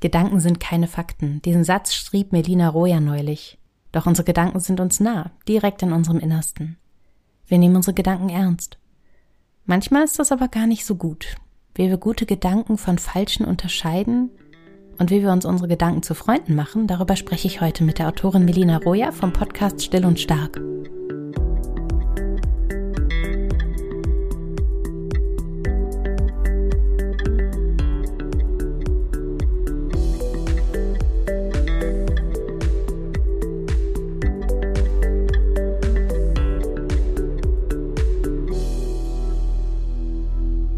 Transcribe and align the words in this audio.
Gedanken 0.00 0.40
sind 0.40 0.60
keine 0.60 0.88
Fakten. 0.88 1.40
Diesen 1.42 1.64
Satz 1.64 1.94
schrieb 1.94 2.32
Melina 2.32 2.68
Roja 2.68 3.00
neulich. 3.00 3.58
Doch 3.92 4.06
unsere 4.06 4.24
Gedanken 4.24 4.60
sind 4.60 4.80
uns 4.80 5.00
nah, 5.00 5.30
direkt 5.48 5.82
in 5.82 5.92
unserem 5.92 6.20
Innersten. 6.20 6.76
Wir 7.46 7.58
nehmen 7.58 7.76
unsere 7.76 7.94
Gedanken 7.94 8.28
ernst. 8.28 8.78
Manchmal 9.64 10.04
ist 10.04 10.18
das 10.18 10.32
aber 10.32 10.48
gar 10.48 10.66
nicht 10.66 10.84
so 10.84 10.96
gut. 10.96 11.36
Wie 11.74 11.88
wir 11.88 11.96
gute 11.96 12.26
Gedanken 12.26 12.78
von 12.78 12.98
falschen 12.98 13.44
unterscheiden 13.44 14.30
und 14.98 15.10
wie 15.10 15.22
wir 15.22 15.32
uns 15.32 15.44
unsere 15.44 15.68
Gedanken 15.68 16.02
zu 16.02 16.14
Freunden 16.14 16.54
machen, 16.54 16.86
darüber 16.86 17.16
spreche 17.16 17.48
ich 17.48 17.60
heute 17.60 17.84
mit 17.84 17.98
der 17.98 18.08
Autorin 18.08 18.44
Melina 18.44 18.78
Roja 18.78 19.12
vom 19.12 19.32
Podcast 19.32 19.82
Still 19.82 20.04
und 20.04 20.20
Stark. 20.20 20.60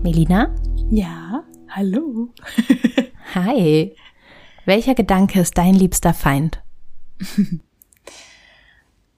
Melina? 0.08 0.54
Ja, 0.88 1.44
hallo. 1.68 2.32
Hi. 3.34 3.94
Welcher 4.64 4.94
Gedanke 4.94 5.38
ist 5.38 5.58
dein 5.58 5.74
liebster 5.74 6.14
Feind? 6.14 6.62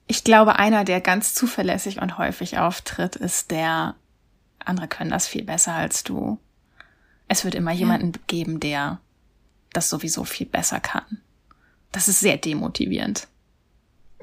Ich 0.09 0.25
glaube, 0.25 0.59
einer, 0.59 0.83
der 0.83 1.01
ganz 1.01 1.33
zuverlässig 1.33 2.03
und 2.03 2.19
häufig 2.19 2.59
auftritt, 2.59 3.15
ist 3.15 3.53
der, 3.53 3.95
andere 4.59 4.89
können 4.89 5.11
das 5.11 5.29
viel 5.29 5.45
besser 5.45 5.75
als 5.75 6.03
du. 6.03 6.41
Es 7.29 7.45
wird 7.45 7.55
immer 7.55 7.71
ja. 7.71 7.79
jemanden 7.79 8.15
geben, 8.27 8.59
der 8.59 8.99
das 9.73 9.91
sowieso 9.91 10.25
viel 10.25 10.49
besser 10.49 10.81
kann. 10.81 11.21
Das 11.93 12.09
ist 12.09 12.19
sehr 12.19 12.37
demotivierend. 12.37 13.29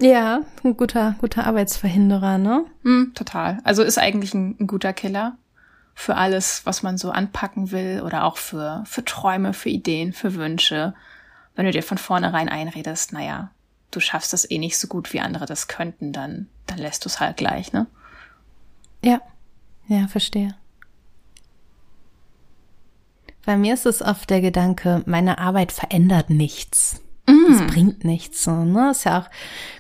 Ja, 0.02 0.42
ein 0.66 0.76
guter, 0.76 1.16
guter 1.22 1.48
Arbeitsverhinderer, 1.48 2.38
ne? 2.38 2.66
Mm, 2.84 3.14
total. 3.14 3.62
Also 3.64 3.84
ist 3.84 3.98
eigentlich 3.98 4.34
ein, 4.34 4.58
ein 4.60 4.68
guter 4.68 4.92
Killer 4.92 5.38
für 6.00 6.16
alles, 6.16 6.64
was 6.64 6.84
man 6.84 7.00
so 7.00 7.10
anpacken 7.10 7.72
will 7.72 8.04
oder 8.06 8.24
auch 8.24 8.38
für, 8.38 8.84
für 8.86 9.04
Träume, 9.04 9.52
für 9.52 9.70
Ideen, 9.70 10.14
für 10.14 10.36
Wünsche. 10.36 10.94
Wenn 11.56 11.66
du 11.66 11.72
dir 11.72 11.82
von 11.82 11.98
vornherein 11.98 12.50
einredest, 12.50 13.14
naja, 13.14 13.50
du 13.90 14.00
schaffst 14.00 14.32
das 14.32 14.50
eh 14.50 14.60
nicht 14.60 14.78
so 14.78 14.88
gut, 14.88 15.12
wie 15.12 15.22
andere 15.22 15.48
das 15.48 15.68
könnten, 15.68 16.14
dann, 16.14 16.50
dann 16.68 16.78
lässt 16.78 17.04
du 17.04 17.10
es 17.10 17.20
halt 17.20 17.36
gleich, 17.36 17.74
ne? 17.74 17.88
Ja, 19.04 19.22
ja, 19.88 20.08
verstehe. 20.08 20.56
Bei 23.44 23.58
mir 23.58 23.74
ist 23.74 23.88
es 23.88 24.04
oft 24.04 24.30
der 24.30 24.42
Gedanke, 24.42 25.02
meine 25.08 25.40
Arbeit 25.40 25.72
verändert 25.72 26.30
nichts. 26.30 27.02
Es 27.28 27.62
mm. 27.62 27.68
bringt 27.68 28.04
nichts. 28.06 28.44
So, 28.44 28.64
ne? 28.64 28.92
Ist 28.92 29.04
ja 29.04 29.20
auch, 29.20 29.30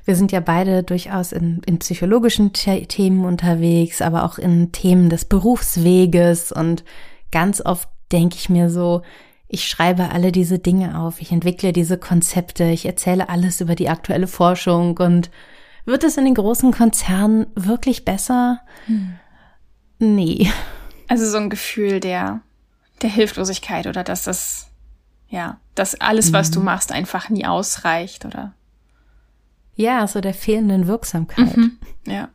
wir 0.05 0.15
sind 0.15 0.31
ja 0.31 0.39
beide 0.39 0.83
durchaus 0.83 1.31
in, 1.31 1.61
in 1.65 1.79
psychologischen 1.79 2.53
Themen 2.53 3.25
unterwegs, 3.25 4.01
aber 4.01 4.25
auch 4.25 4.37
in 4.37 4.71
Themen 4.71 5.09
des 5.09 5.25
Berufsweges. 5.25 6.51
Und 6.51 6.83
ganz 7.31 7.61
oft 7.61 7.87
denke 8.11 8.35
ich 8.35 8.49
mir 8.49 8.69
so, 8.69 9.01
ich 9.47 9.67
schreibe 9.67 10.09
alle 10.09 10.33
diese 10.33 10.59
Dinge 10.59 10.99
auf, 10.99 11.21
ich 11.21 11.31
entwickle 11.31 11.71
diese 11.71 11.97
Konzepte, 11.97 12.65
ich 12.65 12.85
erzähle 12.85 13.29
alles 13.29 13.61
über 13.61 13.75
die 13.75 13.87
aktuelle 13.87 14.27
Forschung 14.27 14.97
und 14.97 15.31
wird 15.85 16.03
es 16.03 16.17
in 16.17 16.25
den 16.25 16.35
großen 16.35 16.73
Konzernen 16.73 17.47
wirklich 17.55 18.03
besser? 18.03 18.59
Hm. 18.87 19.13
Nee. 19.99 20.51
Also 21.07 21.29
so 21.29 21.37
ein 21.37 21.49
Gefühl 21.49 22.01
der, 22.01 22.41
der 23.01 23.09
Hilflosigkeit 23.09 23.87
oder 23.87 24.03
dass 24.03 24.25
das 24.25 24.66
ja, 25.29 25.59
dass 25.75 25.99
alles, 25.99 26.33
was 26.33 26.49
mhm. 26.49 26.53
du 26.53 26.59
machst, 26.61 26.91
einfach 26.91 27.29
nie 27.29 27.45
ausreicht, 27.45 28.25
oder? 28.25 28.53
Ja, 29.75 30.07
so 30.07 30.21
der 30.21 30.33
fehlenden 30.33 30.87
Wirksamkeit. 30.87 31.55
Mhm. 31.55 31.77
Ja. 32.05 32.29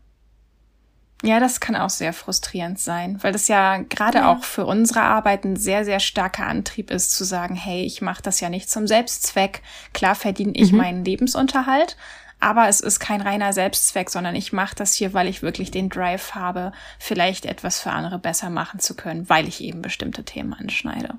Ja, 1.25 1.39
das 1.39 1.61
kann 1.61 1.77
auch 1.77 1.91
sehr 1.91 2.13
frustrierend 2.13 2.81
sein, 2.81 3.23
weil 3.23 3.33
das 3.33 3.47
ja 3.47 3.79
gerade 3.79 4.19
ja. 4.19 4.33
auch 4.33 4.43
für 4.43 4.67
unsere 4.67 5.03
Arbeit 5.03 5.45
ein 5.45 5.55
sehr, 5.55 5.85
sehr 5.85 6.01
starker 6.01 6.47
Antrieb 6.47 6.91
ist, 6.91 7.13
zu 7.13 7.23
sagen, 7.23 7.55
hey, 7.55 7.85
ich 7.85 8.03
mache 8.03 8.23
das 8.23 8.41
ja 8.41 8.49
nicht 8.49 8.69
zum 8.69 8.89
Selbstzweck. 8.89 9.63
Klar 9.95 10.17
verdiene 10.17 10.53
ich 10.55 10.73
mhm. 10.73 10.79
meinen 10.79 11.05
Lebensunterhalt, 11.05 11.97
aber 12.41 12.69
es 12.69 12.81
ist 12.81 12.99
kein 12.99 13.21
reiner 13.21 13.53
Selbstzweck, 13.53 14.11
sondern 14.11 14.35
ich 14.35 14.53
mache 14.53 14.75
das 14.75 14.95
hier, 14.95 15.15
weil 15.15 15.29
ich 15.29 15.43
wirklich 15.43 15.71
den 15.71 15.89
Drive 15.89 16.35
habe, 16.35 16.73
vielleicht 16.99 17.47
etwas 17.47 17.79
für 17.79 17.93
andere 17.93 18.19
besser 18.19 18.51
machen 18.51 18.81
zu 18.81 18.97
können, 18.97 19.29
weil 19.29 19.47
ich 19.47 19.63
eben 19.63 19.81
bestimmte 19.81 20.25
Themen 20.25 20.53
anschneide. 20.53 21.15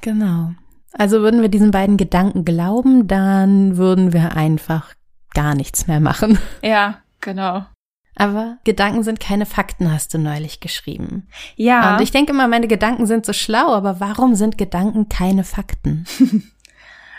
Genau. 0.00 0.52
Also 0.92 1.20
würden 1.20 1.42
wir 1.42 1.48
diesen 1.48 1.70
beiden 1.70 1.96
Gedanken 1.96 2.44
glauben, 2.44 3.06
dann 3.06 3.76
würden 3.76 4.12
wir 4.12 4.36
einfach 4.36 4.94
gar 5.34 5.54
nichts 5.54 5.86
mehr 5.86 6.00
machen. 6.00 6.38
Ja, 6.62 6.98
genau. 7.20 7.64
Aber 8.16 8.58
Gedanken 8.64 9.04
sind 9.04 9.20
keine 9.20 9.46
Fakten, 9.46 9.92
hast 9.92 10.12
du 10.12 10.18
neulich 10.18 10.58
geschrieben. 10.58 11.28
Ja. 11.54 11.94
Und 11.94 12.02
ich 12.02 12.10
denke 12.10 12.32
immer, 12.32 12.48
meine 12.48 12.66
Gedanken 12.66 13.06
sind 13.06 13.24
so 13.24 13.32
schlau, 13.32 13.72
aber 13.72 14.00
warum 14.00 14.34
sind 14.34 14.58
Gedanken 14.58 15.08
keine 15.08 15.44
Fakten? 15.44 16.06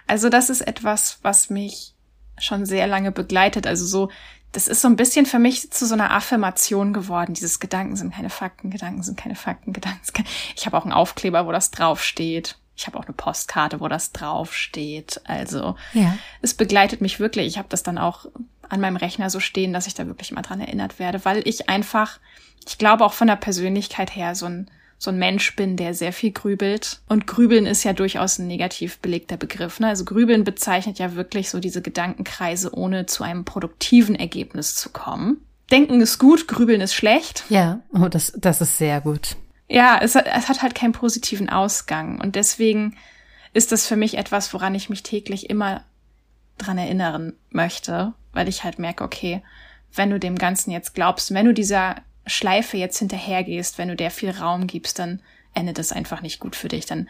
Also 0.09 0.29
das 0.29 0.49
ist 0.49 0.61
etwas, 0.61 1.19
was 1.21 1.51
mich 1.51 1.93
schon 2.39 2.65
sehr 2.65 2.87
lange 2.87 3.11
begleitet. 3.11 3.67
Also 3.67 3.85
so, 3.85 4.09
das 4.51 4.67
ist 4.67 4.81
so 4.81 4.87
ein 4.87 4.95
bisschen 4.95 5.27
für 5.27 5.37
mich 5.37 5.69
zu 5.71 5.85
so 5.85 5.93
einer 5.93 6.09
Affirmation 6.09 6.93
geworden. 6.93 7.35
Dieses 7.35 7.59
Gedanken 7.59 7.95
sind 7.95 8.15
keine 8.15 8.31
Fakten, 8.31 8.71
Gedanken 8.71 9.03
sind 9.03 9.19
keine 9.19 9.35
Fakten, 9.35 9.71
Gedanken 9.71 9.99
sind 10.01 10.15
keine. 10.15 10.27
Ich 10.55 10.65
habe 10.65 10.75
auch 10.75 10.83
einen 10.83 10.93
Aufkleber, 10.93 11.45
wo 11.45 11.51
das 11.51 11.69
draufsteht. 11.69 12.57
Ich 12.79 12.87
habe 12.87 12.97
auch 12.97 13.05
eine 13.05 13.13
Postkarte, 13.13 13.81
wo 13.81 13.89
das 13.89 14.13
draufsteht. 14.13 15.19
Also 15.25 15.75
ja. 15.93 16.17
es 16.41 16.53
begleitet 16.53 17.01
mich 17.01 17.19
wirklich. 17.19 17.45
Ich 17.45 17.57
habe 17.57 17.67
das 17.69 17.83
dann 17.83 17.97
auch 17.97 18.25
an 18.69 18.79
meinem 18.79 18.95
Rechner 18.95 19.29
so 19.29 19.41
stehen, 19.41 19.73
dass 19.73 19.85
ich 19.85 19.95
da 19.95 20.07
wirklich 20.07 20.31
immer 20.31 20.43
dran 20.43 20.61
erinnert 20.61 20.97
werde, 20.97 21.25
weil 21.25 21.45
ich 21.45 21.67
einfach, 21.67 22.19
ich 22.65 22.77
glaube 22.77 23.03
auch 23.03 23.11
von 23.11 23.27
der 23.27 23.35
Persönlichkeit 23.35 24.15
her 24.15 24.33
so 24.33 24.45
ein 24.45 24.71
so 25.01 25.11
ein 25.11 25.17
Mensch 25.17 25.55
bin, 25.55 25.77
der 25.77 25.93
sehr 25.93 26.11
viel 26.11 26.31
grübelt. 26.31 26.99
Und 27.07 27.25
grübeln 27.25 27.65
ist 27.65 27.85
ja 27.85 27.93
durchaus 27.93 28.37
ein 28.37 28.47
negativ 28.47 28.99
belegter 28.99 29.37
Begriff. 29.37 29.79
Ne? 29.79 29.87
Also 29.87 30.03
grübeln 30.03 30.43
bezeichnet 30.43 30.99
ja 30.99 31.15
wirklich 31.15 31.49
so 31.49 31.61
diese 31.61 31.81
Gedankenkreise, 31.81 32.75
ohne 32.75 33.05
zu 33.05 33.23
einem 33.23 33.45
produktiven 33.45 34.15
Ergebnis 34.15 34.75
zu 34.75 34.89
kommen. 34.89 35.37
Denken 35.71 36.01
ist 36.01 36.19
gut, 36.19 36.49
grübeln 36.49 36.81
ist 36.81 36.93
schlecht. 36.93 37.45
Ja, 37.47 37.79
oh, 37.93 38.09
das, 38.09 38.33
das 38.35 38.59
ist 38.59 38.77
sehr 38.77 38.99
gut 38.99 39.37
ja, 39.69 39.99
es 40.01 40.15
hat, 40.15 40.25
es 40.27 40.49
hat 40.49 40.61
halt 40.61 40.75
keinen 40.75 40.93
positiven 40.93 41.47
Ausgang. 41.47 42.19
Und 42.19 42.35
deswegen 42.35 42.97
ist 43.53 43.71
das 43.71 43.87
für 43.87 43.95
mich 43.95 44.17
etwas, 44.17 44.53
woran 44.53 44.75
ich 44.75 44.89
mich 44.89 45.03
täglich 45.03 45.49
immer 45.49 45.83
dran 46.57 46.77
erinnern 46.77 47.33
möchte, 47.51 48.13
weil 48.33 48.49
ich 48.49 48.63
halt 48.63 48.79
merke, 48.79 49.03
okay, 49.03 49.41
wenn 49.93 50.09
du 50.09 50.19
dem 50.19 50.37
Ganzen 50.37 50.71
jetzt 50.71 50.93
glaubst, 50.93 51.33
wenn 51.33 51.45
du 51.45 51.53
dieser 51.53 51.95
Schleife 52.25 52.77
jetzt 52.77 52.99
hinterhergehst, 52.99 53.77
wenn 53.77 53.87
du 53.87 53.95
der 53.95 54.11
viel 54.11 54.31
Raum 54.31 54.67
gibst, 54.67 54.99
dann 54.99 55.21
endet 55.53 55.77
das 55.77 55.91
einfach 55.91 56.21
nicht 56.21 56.39
gut 56.39 56.55
für 56.55 56.67
dich. 56.67 56.85
Dann 56.85 57.07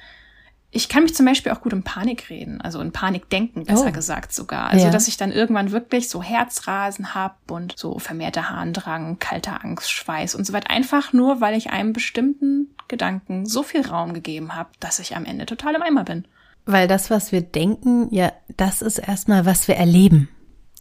ich 0.72 0.88
kann 0.88 1.04
mich 1.04 1.16
zum 1.16 1.26
Beispiel 1.26 1.52
auch 1.52 1.62
gut 1.62 1.74
in 1.74 1.82
Panik 1.82 2.30
reden, 2.30 2.62
also 2.62 2.80
in 2.80 2.92
Panik 2.92 3.30
denken, 3.30 3.66
besser 3.66 3.88
oh. 3.88 3.92
gesagt 3.92 4.34
sogar. 4.34 4.70
Also, 4.70 4.86
ja. 4.86 4.92
dass 4.92 5.08
ich 5.08 5.18
dann 5.18 5.32
irgendwann 5.32 5.72
wirklich 5.72 6.10
so 6.10 6.22
Herzrasen 6.22 7.16
hab 7.16 7.50
und 7.50 7.78
so 7.78 7.98
vermehrter 7.98 8.50
Harndrang, 8.50 9.18
kalter 9.18 9.64
Angst, 9.64 9.92
Schweiß 9.92 10.36
und 10.36 10.46
so 10.46 10.54
weiter. 10.54 10.70
Einfach 10.70 11.12
nur, 11.12 11.42
weil 11.42 11.58
ich 11.58 11.72
einem 11.72 11.92
bestimmten 11.92 12.76
Gedanken 12.88 13.48
so 13.48 13.64
viel 13.64 13.82
Raum 13.82 14.14
gegeben 14.14 14.56
habe, 14.56 14.70
dass 14.80 15.00
ich 15.00 15.16
am 15.16 15.26
Ende 15.26 15.48
total 15.48 15.74
im 15.74 15.82
Eimer 15.82 16.04
bin. 16.04 16.26
Weil 16.66 16.88
das, 16.88 17.10
was 17.10 17.32
wir 17.32 17.42
denken, 17.42 18.08
ja, 18.12 18.32
das 18.58 18.84
ist 18.84 19.00
erstmal, 19.00 19.48
was 19.48 19.68
wir 19.68 19.76
erleben 19.76 20.30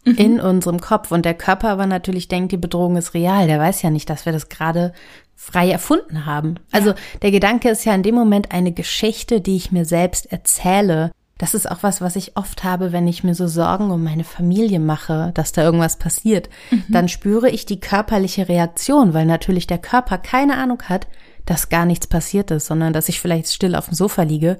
mhm. 0.05 0.15
in 0.15 0.39
unserem 0.39 0.79
Kopf. 0.79 1.11
Und 1.11 1.25
der 1.25 1.33
Körper 1.33 1.69
aber 1.69 1.87
natürlich 1.87 2.27
denkt, 2.27 2.51
die 2.51 2.57
Bedrohung 2.57 2.95
ist 2.95 3.15
real. 3.15 3.47
Der 3.47 3.59
weiß 3.59 3.81
ja 3.81 3.89
nicht, 3.89 4.09
dass 4.09 4.25
wir 4.25 4.33
das 4.33 4.49
gerade 4.49 4.93
frei 5.41 5.71
erfunden 5.71 6.25
haben. 6.25 6.55
Also 6.71 6.93
der 7.21 7.31
Gedanke 7.31 7.69
ist 7.69 7.85
ja 7.85 7.95
in 7.95 8.03
dem 8.03 8.13
Moment 8.13 8.51
eine 8.51 8.73
Geschichte, 8.73 9.39
die 9.39 9.55
ich 9.55 9.71
mir 9.71 9.85
selbst 9.85 10.31
erzähle. 10.31 11.11
Das 11.37 11.53
ist 11.53 11.71
auch 11.71 11.81
was, 11.81 12.01
was 12.01 12.17
ich 12.17 12.35
oft 12.35 12.65
habe, 12.65 12.91
wenn 12.91 13.07
ich 13.07 13.23
mir 13.23 13.33
so 13.33 13.47
Sorgen 13.47 13.89
um 13.89 14.03
meine 14.03 14.25
Familie 14.25 14.79
mache, 14.79 15.31
dass 15.33 15.53
da 15.53 15.63
irgendwas 15.63 15.95
passiert. 15.95 16.49
Mhm. 16.69 16.83
Dann 16.89 17.07
spüre 17.07 17.49
ich 17.49 17.65
die 17.65 17.79
körperliche 17.79 18.49
Reaktion, 18.49 19.13
weil 19.13 19.25
natürlich 19.25 19.65
der 19.65 19.77
Körper 19.77 20.17
keine 20.17 20.57
Ahnung 20.57 20.83
hat, 20.83 21.07
dass 21.45 21.69
gar 21.69 21.85
nichts 21.85 22.07
passiert 22.07 22.51
ist, 22.51 22.65
sondern 22.65 22.91
dass 22.91 23.07
ich 23.07 23.21
vielleicht 23.21 23.47
still 23.47 23.75
auf 23.75 23.85
dem 23.85 23.95
Sofa 23.95 24.23
liege 24.23 24.59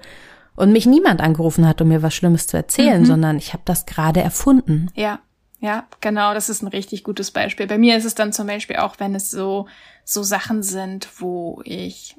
und 0.55 0.71
mich 0.71 0.85
niemand 0.85 1.19
angerufen 1.19 1.67
hat, 1.67 1.81
um 1.81 1.89
mir 1.89 2.03
was 2.03 2.15
Schlimmes 2.15 2.47
zu 2.47 2.55
erzählen, 2.55 3.01
mhm. 3.01 3.05
sondern 3.05 3.37
ich 3.37 3.51
habe 3.51 3.63
das 3.65 3.85
gerade 3.85 4.21
erfunden. 4.21 4.89
Ja, 4.95 5.19
ja, 5.59 5.85
genau, 5.99 6.33
das 6.33 6.49
ist 6.49 6.61
ein 6.61 6.67
richtig 6.67 7.03
gutes 7.03 7.31
Beispiel. 7.31 7.67
Bei 7.67 7.77
mir 7.77 7.97
ist 7.97 8.05
es 8.05 8.15
dann 8.15 8.31
zum 8.31 8.47
Beispiel 8.47 8.77
auch, 8.77 8.95
wenn 8.99 9.13
es 9.13 9.29
so, 9.29 9.67
so 10.05 10.23
Sachen 10.23 10.63
sind, 10.63 11.09
wo 11.19 11.61
ich 11.65 12.15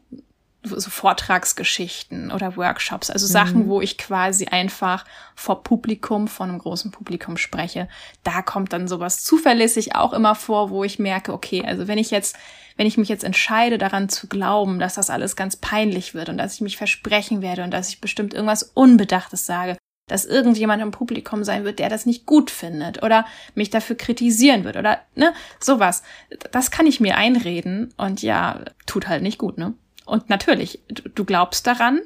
so 0.62 0.90
Vortragsgeschichten 0.90 2.30
oder 2.30 2.56
Workshops, 2.56 3.08
also 3.08 3.26
Sachen, 3.26 3.64
mhm. 3.64 3.68
wo 3.68 3.80
ich 3.80 3.96
quasi 3.96 4.46
einfach 4.46 5.06
vor 5.34 5.62
Publikum, 5.62 6.28
vor 6.28 6.44
einem 6.46 6.58
großen 6.58 6.90
Publikum 6.90 7.38
spreche. 7.38 7.88
Da 8.24 8.42
kommt 8.42 8.74
dann 8.74 8.86
sowas 8.86 9.24
zuverlässig 9.24 9.94
auch 9.96 10.12
immer 10.12 10.34
vor, 10.34 10.68
wo 10.68 10.84
ich 10.84 10.98
merke, 10.98 11.32
okay, 11.32 11.64
also 11.64 11.88
wenn 11.88 11.96
ich 11.96 12.10
jetzt, 12.10 12.36
wenn 12.76 12.86
ich 12.86 12.98
mich 12.98 13.08
jetzt 13.08 13.24
entscheide, 13.24 13.78
daran 13.78 14.10
zu 14.10 14.28
glauben, 14.28 14.78
dass 14.78 14.94
das 14.94 15.08
alles 15.08 15.34
ganz 15.34 15.56
peinlich 15.56 16.12
wird 16.12 16.28
und 16.28 16.36
dass 16.36 16.54
ich 16.54 16.60
mich 16.60 16.76
versprechen 16.76 17.40
werde 17.40 17.64
und 17.64 17.70
dass 17.70 17.88
ich 17.88 18.02
bestimmt 18.02 18.34
irgendwas 18.34 18.62
Unbedachtes 18.62 19.46
sage, 19.46 19.78
dass 20.10 20.24
irgendjemand 20.24 20.82
im 20.82 20.90
Publikum 20.90 21.44
sein 21.44 21.64
wird, 21.64 21.78
der 21.78 21.88
das 21.88 22.06
nicht 22.06 22.26
gut 22.26 22.50
findet 22.50 23.02
oder 23.02 23.26
mich 23.54 23.70
dafür 23.70 23.96
kritisieren 23.96 24.64
wird 24.64 24.76
oder 24.76 24.98
ne, 25.14 25.32
sowas. 25.60 26.02
Das 26.50 26.70
kann 26.70 26.86
ich 26.86 27.00
mir 27.00 27.16
einreden 27.16 27.94
und 27.96 28.22
ja, 28.22 28.60
tut 28.86 29.08
halt 29.08 29.22
nicht 29.22 29.38
gut, 29.38 29.58
ne? 29.58 29.74
Und 30.04 30.28
natürlich, 30.28 30.80
du 30.88 31.24
glaubst 31.24 31.66
daran 31.66 32.00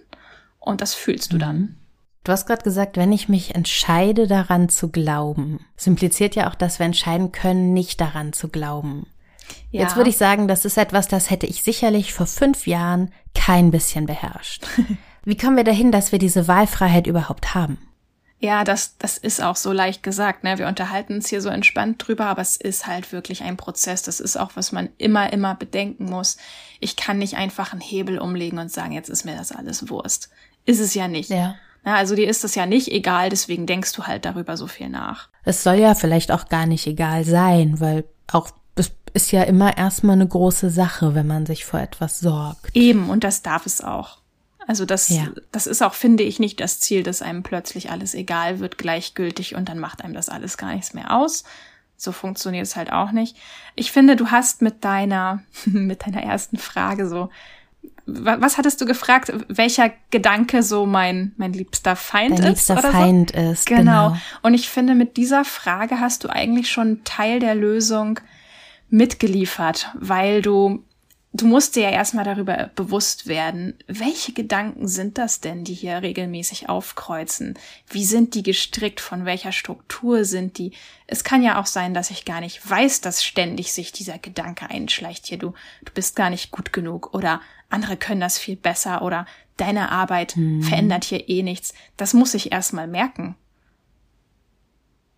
und 0.59 0.83
das 0.83 0.93
fühlst 0.95 1.33
du 1.33 1.39
dann. 1.39 1.57
Mhm. 1.57 1.77
Du 2.25 2.33
hast 2.33 2.47
gerade 2.47 2.63
gesagt, 2.63 2.97
wenn 2.97 3.13
ich 3.13 3.29
mich 3.29 3.55
entscheide, 3.55 4.27
daran 4.27 4.71
zu 4.71 4.89
glauben. 4.89 5.61
Das 5.77 5.87
impliziert 5.87 6.35
ja 6.35 6.51
auch, 6.51 6.55
dass 6.55 6.79
wir 6.79 6.87
entscheiden 6.87 7.33
können, 7.33 7.75
nicht 7.75 8.01
daran 8.01 8.33
zu 8.33 8.49
glauben. 8.49 9.07
Ja. 9.71 9.83
Jetzt 9.83 9.97
würde 9.97 10.09
ich 10.09 10.17
sagen, 10.17 10.49
das 10.49 10.65
ist 10.65 10.79
etwas, 10.79 11.07
das 11.07 11.31
hätte 11.31 11.47
ich 11.47 11.63
sicherlich 11.63 12.15
vor 12.15 12.27
fünf 12.27 12.67
Jahren 12.67 13.13
kein 13.35 13.71
bisschen 13.71 14.07
beherrscht. 14.07 14.67
Wie 15.25 15.37
kommen 15.37 15.57
wir 15.57 15.65
dahin, 15.65 15.93
dass 15.93 16.13
wir 16.13 16.19
diese 16.19 16.49
Wahlfreiheit 16.49 17.07
überhaupt 17.07 17.55
haben? 17.55 17.79
Ja, 18.45 18.63
das, 18.63 18.99
das 18.99 19.17
ist 19.17 19.43
auch 19.43 19.57
so 19.57 19.73
leicht 19.73 20.03
gesagt. 20.03 20.45
Ne? 20.45 20.59
Wir 20.59 20.69
unterhalten 20.69 21.15
uns 21.15 21.31
hier 21.31 21.41
so 21.41 21.49
entspannt 21.49 22.07
drüber, 22.07 22.27
aber 22.27 22.43
es 22.43 22.59
ist 22.59 22.87
halt 22.87 23.11
wirklich 23.11 23.43
ein 23.43 23.57
Prozess. 23.57 24.03
Das 24.03 24.21
ist 24.21 24.37
auch, 24.37 24.51
was 24.55 24.71
man 24.71 24.91
immer, 24.99 25.33
immer 25.33 25.55
bedenken 25.55 26.11
muss. 26.11 26.37
Ich 26.79 26.95
kann 26.97 27.17
nicht 27.17 27.39
einfach 27.39 27.73
einen 27.73 27.81
Hebel 27.81 28.19
umlegen 28.19 28.59
und 28.59 28.71
sagen, 28.71 28.93
jetzt 28.93 29.09
ist 29.09 29.25
mir 29.25 29.35
das 29.35 29.51
alles 29.51 29.89
Wurst. 29.89 30.29
Ist 30.67 30.81
es 30.81 30.93
ja 30.93 31.09
nicht. 31.09 31.31
Ja. 31.31 31.55
Na, 31.85 31.95
also 31.95 32.15
dir 32.15 32.29
ist 32.29 32.45
das 32.45 32.55
ja 32.55 32.67
nicht 32.67 32.89
egal, 32.93 33.31
deswegen 33.31 33.65
denkst 33.65 33.95
du 33.95 34.03
halt 34.03 34.27
darüber 34.27 34.59
so 34.59 34.67
viel 34.67 34.91
nach. 34.91 35.31
Es 35.45 35.63
soll 35.63 35.77
ja 35.77 35.95
vielleicht 35.95 36.31
auch 36.31 36.51
gar 36.51 36.67
nicht 36.67 36.87
egal 36.87 37.25
sein, 37.25 37.81
weil 37.81 38.05
auch 38.31 38.51
das 38.75 38.93
ist 39.15 39.33
ja 39.33 39.45
immer 39.45 39.79
erstmal 39.79 40.17
eine 40.17 40.29
große 40.29 40.69
Sache, 40.69 41.15
wenn 41.15 41.27
man 41.27 41.47
sich 41.47 41.65
vor 41.65 41.81
etwas 41.81 42.21
sorgt. 42.21 42.77
Eben, 42.77 43.09
und 43.09 43.25
das 43.25 43.41
darf 43.41 43.65
es 43.65 43.81
auch. 43.81 44.19
Also 44.67 44.85
das, 44.87 45.09
ja. 45.11 45.29
das 45.53 45.67
ist 45.67 45.83
auch, 45.83 45.95
finde 45.95 46.23
ich, 46.23 46.39
nicht 46.39 46.61
das 46.61 46.81
Ziel, 46.81 47.03
dass 47.03 47.23
einem 47.23 47.43
plötzlich 47.43 47.91
alles 47.91 48.15
egal 48.15 48.61
wird, 48.61 48.79
gleichgültig 48.79 49.55
und 49.55 49.69
dann 49.69 49.79
macht 49.79 50.03
einem 50.03 50.15
das 50.15 50.29
alles 50.29 50.57
gar 50.57 50.75
nichts 50.75 50.95
mehr 50.95 51.15
aus. 51.15 51.45
So 51.97 52.13
funktioniert 52.13 52.67
es 52.67 52.77
halt 52.77 52.93
auch 52.93 53.13
nicht. 53.13 53.37
Ich 53.77 53.93
finde, 53.93 54.17
du 54.17 54.31
hast 54.31 54.63
mit 54.63 54.85
deiner, 54.85 55.43
mit 55.67 56.07
deiner 56.07 56.23
ersten 56.23 56.57
Frage 56.57 57.09
so, 57.09 57.31
was 58.07 58.59
hattest 58.59 58.81
du 58.81 58.87
gefragt, 58.87 59.33
welcher 59.49 59.91
Gedanke 60.11 60.63
so 60.63 60.85
mein, 60.85 61.33
mein 61.37 61.53
liebster 61.53 61.97
Feind 61.97 62.39
Dein 62.39 62.53
ist? 62.53 62.69
Liebster 62.69 62.91
Feind 62.91 63.33
so? 63.35 63.41
ist, 63.41 63.67
genau. 63.67 64.09
genau. 64.11 64.17
Und 64.43 64.55
ich 64.55 64.69
finde, 64.69 64.95
mit 64.95 65.17
dieser 65.17 65.45
Frage 65.45 66.01
hast 66.01 66.25
du 66.25 66.29
eigentlich 66.29 66.71
schon 66.71 67.03
Teil 67.05 67.41
der 67.41 67.55
Lösung 67.55 68.21
mitgeliefert, 68.91 69.91
weil 69.95 70.43
du 70.43 70.85
du 71.35 71.47
musst 71.47 71.75
dir 71.77 71.83
ja 71.83 71.91
erstmal 71.91 72.25
darüber 72.25 72.71
bewusst 72.75 73.27
werden, 73.27 73.77
welche 73.89 74.33
Gedanken 74.33 74.89
sind 74.89 75.19
das 75.19 75.41
denn, 75.41 75.65
die 75.65 75.75
hier 75.75 76.01
regelmäßig 76.01 76.69
aufkreuzen? 76.69 77.59
Wie 77.91 78.05
sind 78.05 78.35
die 78.35 78.45
gestrickt? 78.45 79.01
Von 79.01 79.25
welcher 79.27 79.53
Struktur 79.53 80.25
sind 80.25 80.57
die? 80.59 80.73
Es 81.07 81.25
kann 81.25 81.43
ja 81.43 81.61
auch 81.61 81.67
sein, 81.67 81.93
dass 81.93 82.11
ich 82.11 82.25
gar 82.25 82.41
nicht 82.41 82.69
weiß, 82.69 83.01
dass 83.01 83.25
ständig 83.25 83.73
sich 83.73 83.93
dieser 83.93 84.19
Gedanke 84.19 84.71
einschleicht 84.71 85.27
hier. 85.27 85.39
Du, 85.39 85.53
du 85.85 85.93
bist 85.93 86.17
gar 86.17 86.31
nicht 86.31 86.53
gut 86.53 86.73
genug 86.73 87.13
oder 87.13 87.41
andere 87.69 87.97
können 87.97 88.21
das 88.21 88.39
viel 88.39 88.57
besser 88.57 89.03
oder 89.03 89.27
deine 89.57 89.91
Arbeit 89.91 90.37
hm. 90.37 90.63
verändert 90.63 91.05
hier 91.05 91.29
eh 91.29 91.43
nichts. 91.43 91.75
Das 91.97 92.15
muss 92.15 92.35
ich 92.35 92.53
erstmal 92.53 92.87
merken. 92.87 93.37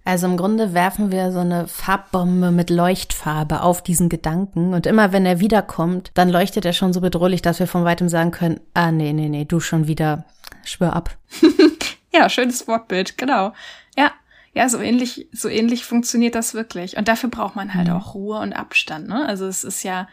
Also 0.07 0.29
im 0.29 0.37
Grunde 0.37 0.73
werfen 0.73 1.11
wir 1.11 1.33
so 1.33 1.41
eine 1.41 1.67
Farbbombe 1.67 2.53
mit 2.53 2.71
Leuchtfarbe 2.71 3.63
auf 3.63 3.83
diesen 3.83 4.09
Gedanken 4.09 4.73
und 4.73 4.87
immer 4.87 5.11
wenn 5.11 5.27
er 5.27 5.41
wiederkommt, 5.41 6.13
dann 6.15 6.29
leuchtet 6.29 6.65
er 6.65 6.73
schon 6.73 6.93
so 6.93 7.01
bedrohlich, 7.01 7.43
dass 7.43 7.59
wir 7.59 7.67
von 7.67 7.85
weitem 7.85 8.09
sagen 8.09 8.31
können, 8.31 8.61
ah 8.73 8.93
nee, 8.93 9.13
nee, 9.13 9.29
nee, 9.29 9.45
du 9.45 9.59
schon 9.59 9.89
wieder, 9.89 10.25
schwör 10.65 10.93
ab. 10.93 11.11
ja, 12.15 12.29
schönes 12.29 12.69
Wortbild, 12.69 13.19
genau. 13.19 13.53
Ja, 13.99 14.13
ja, 14.55 14.69
so 14.69 14.79
ähnlich, 14.79 15.27
so 15.33 15.49
ähnlich 15.49 15.85
funktioniert 15.85 16.37
das 16.37 16.55
wirklich. 16.55 16.97
Und 16.97 17.09
dafür 17.09 17.29
braucht 17.29 17.57
man 17.57 17.75
halt 17.75 17.89
mhm. 17.89 17.95
auch 17.95 18.15
Ruhe 18.15 18.39
und 18.39 18.53
Abstand, 18.53 19.09
ne? 19.09 19.27
Also 19.27 19.45
es 19.49 19.65
ist 19.65 19.83
ja, 19.83 20.07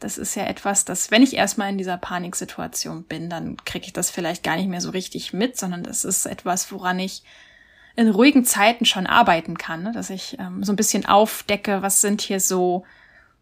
das 0.00 0.18
ist 0.18 0.34
ja 0.34 0.42
etwas, 0.42 0.84
dass 0.84 1.12
wenn 1.12 1.22
ich 1.22 1.36
erstmal 1.36 1.70
in 1.70 1.78
dieser 1.78 1.98
Paniksituation 1.98 3.04
bin, 3.04 3.30
dann 3.30 3.56
kriege 3.64 3.86
ich 3.86 3.92
das 3.92 4.10
vielleicht 4.10 4.42
gar 4.42 4.56
nicht 4.56 4.68
mehr 4.68 4.80
so 4.80 4.90
richtig 4.90 5.32
mit, 5.32 5.56
sondern 5.56 5.84
das 5.84 6.04
ist 6.04 6.26
etwas, 6.26 6.72
woran 6.72 6.98
ich 6.98 7.22
in 7.96 8.10
ruhigen 8.10 8.44
Zeiten 8.44 8.84
schon 8.84 9.06
arbeiten 9.06 9.56
kann, 9.56 9.82
ne? 9.82 9.92
dass 9.92 10.10
ich 10.10 10.38
ähm, 10.38 10.62
so 10.62 10.72
ein 10.72 10.76
bisschen 10.76 11.06
aufdecke, 11.06 11.80
was 11.80 12.02
sind 12.02 12.20
hier 12.20 12.40
so, 12.40 12.84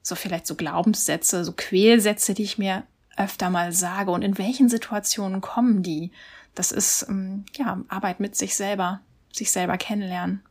so 0.00 0.14
vielleicht 0.14 0.46
so 0.46 0.54
Glaubenssätze, 0.54 1.44
so 1.44 1.52
Quälsätze, 1.52 2.34
die 2.34 2.44
ich 2.44 2.56
mir 2.56 2.84
öfter 3.16 3.50
mal 3.50 3.72
sage 3.72 4.12
und 4.12 4.22
in 4.22 4.38
welchen 4.38 4.68
Situationen 4.68 5.40
kommen 5.40 5.82
die. 5.82 6.12
Das 6.54 6.70
ist 6.70 7.06
ähm, 7.08 7.44
ja 7.56 7.80
Arbeit 7.88 8.20
mit 8.20 8.36
sich 8.36 8.54
selber, 8.54 9.00
sich 9.32 9.50
selber 9.50 9.76
kennenlernen. 9.76 10.42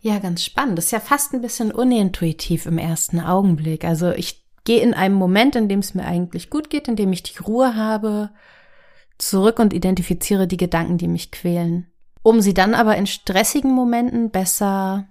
Ja, 0.00 0.18
ganz 0.18 0.44
spannend. 0.44 0.76
Das 0.76 0.86
ist 0.86 0.90
ja 0.90 1.00
fast 1.00 1.32
ein 1.32 1.40
bisschen 1.40 1.72
unintuitiv 1.72 2.66
im 2.66 2.76
ersten 2.76 3.20
Augenblick. 3.20 3.84
Also 3.84 4.12
ich 4.12 4.44
gehe 4.64 4.82
in 4.82 4.92
einem 4.92 5.14
Moment, 5.14 5.56
in 5.56 5.68
dem 5.68 5.78
es 5.78 5.94
mir 5.94 6.04
eigentlich 6.04 6.50
gut 6.50 6.68
geht, 6.68 6.88
in 6.88 6.96
dem 6.96 7.12
ich 7.12 7.22
die 7.22 7.38
Ruhe 7.38 7.74
habe, 7.74 8.30
zurück 9.16 9.58
und 9.58 9.72
identifiziere 9.72 10.46
die 10.46 10.58
Gedanken, 10.58 10.98
die 10.98 11.08
mich 11.08 11.30
quälen 11.30 11.86
um 12.26 12.40
sie 12.40 12.54
dann 12.54 12.74
aber 12.74 12.96
in 12.96 13.06
stressigen 13.06 13.70
Momenten 13.70 14.30
besser 14.30 15.06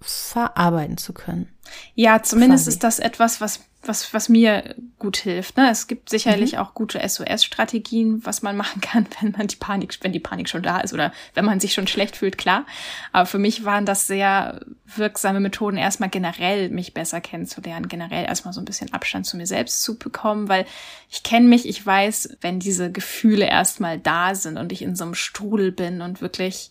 verarbeiten 0.00 0.96
zu 0.96 1.12
können. 1.12 1.48
Ja, 1.96 2.22
zumindest 2.22 2.66
quasi. 2.66 2.76
ist 2.76 2.84
das 2.84 2.98
etwas, 3.00 3.40
was 3.40 3.64
was, 3.84 4.14
was 4.14 4.28
mir 4.28 4.76
gut 5.00 5.16
hilft. 5.16 5.56
Ne? 5.56 5.68
Es 5.68 5.88
gibt 5.88 6.08
sicherlich 6.08 6.52
mhm. 6.52 6.58
auch 6.58 6.74
gute 6.74 7.00
SOS-Strategien, 7.06 8.24
was 8.24 8.42
man 8.42 8.56
machen 8.62 8.80
kann, 8.80 9.06
wenn 9.20 9.32
man 9.32 9.48
die 9.48 9.56
Panik, 9.56 9.98
wenn 10.02 10.12
die 10.12 10.20
Panik 10.20 10.48
schon 10.48 10.62
da 10.62 10.78
ist 10.78 10.94
oder 10.94 11.12
wenn 11.34 11.44
man 11.44 11.58
sich 11.58 11.74
schon 11.74 11.88
schlecht 11.88 12.16
fühlt, 12.16 12.38
klar. 12.38 12.64
Aber 13.12 13.26
für 13.26 13.38
mich 13.38 13.64
waren 13.64 13.84
das 13.84 14.06
sehr 14.06 14.64
wirksame 14.98 15.40
Methoden, 15.40 15.76
erstmal 15.76 16.08
generell 16.08 16.70
mich 16.70 16.94
besser 16.94 17.20
kennenzulernen, 17.20 17.88
generell 17.88 18.24
erstmal 18.24 18.52
so 18.52 18.60
ein 18.60 18.64
bisschen 18.64 18.92
Abstand 18.92 19.26
zu 19.26 19.36
mir 19.36 19.46
selbst 19.46 19.82
zu 19.82 19.98
bekommen, 19.98 20.48
weil 20.48 20.66
ich 21.10 21.22
kenne 21.22 21.48
mich, 21.48 21.68
ich 21.68 21.84
weiß, 21.84 22.38
wenn 22.40 22.60
diese 22.60 22.90
Gefühle 22.90 23.46
erstmal 23.46 23.98
da 23.98 24.34
sind 24.34 24.58
und 24.58 24.72
ich 24.72 24.82
in 24.82 24.96
so 24.96 25.04
einem 25.04 25.14
Strudel 25.14 25.72
bin 25.72 26.00
und 26.00 26.20
wirklich 26.20 26.70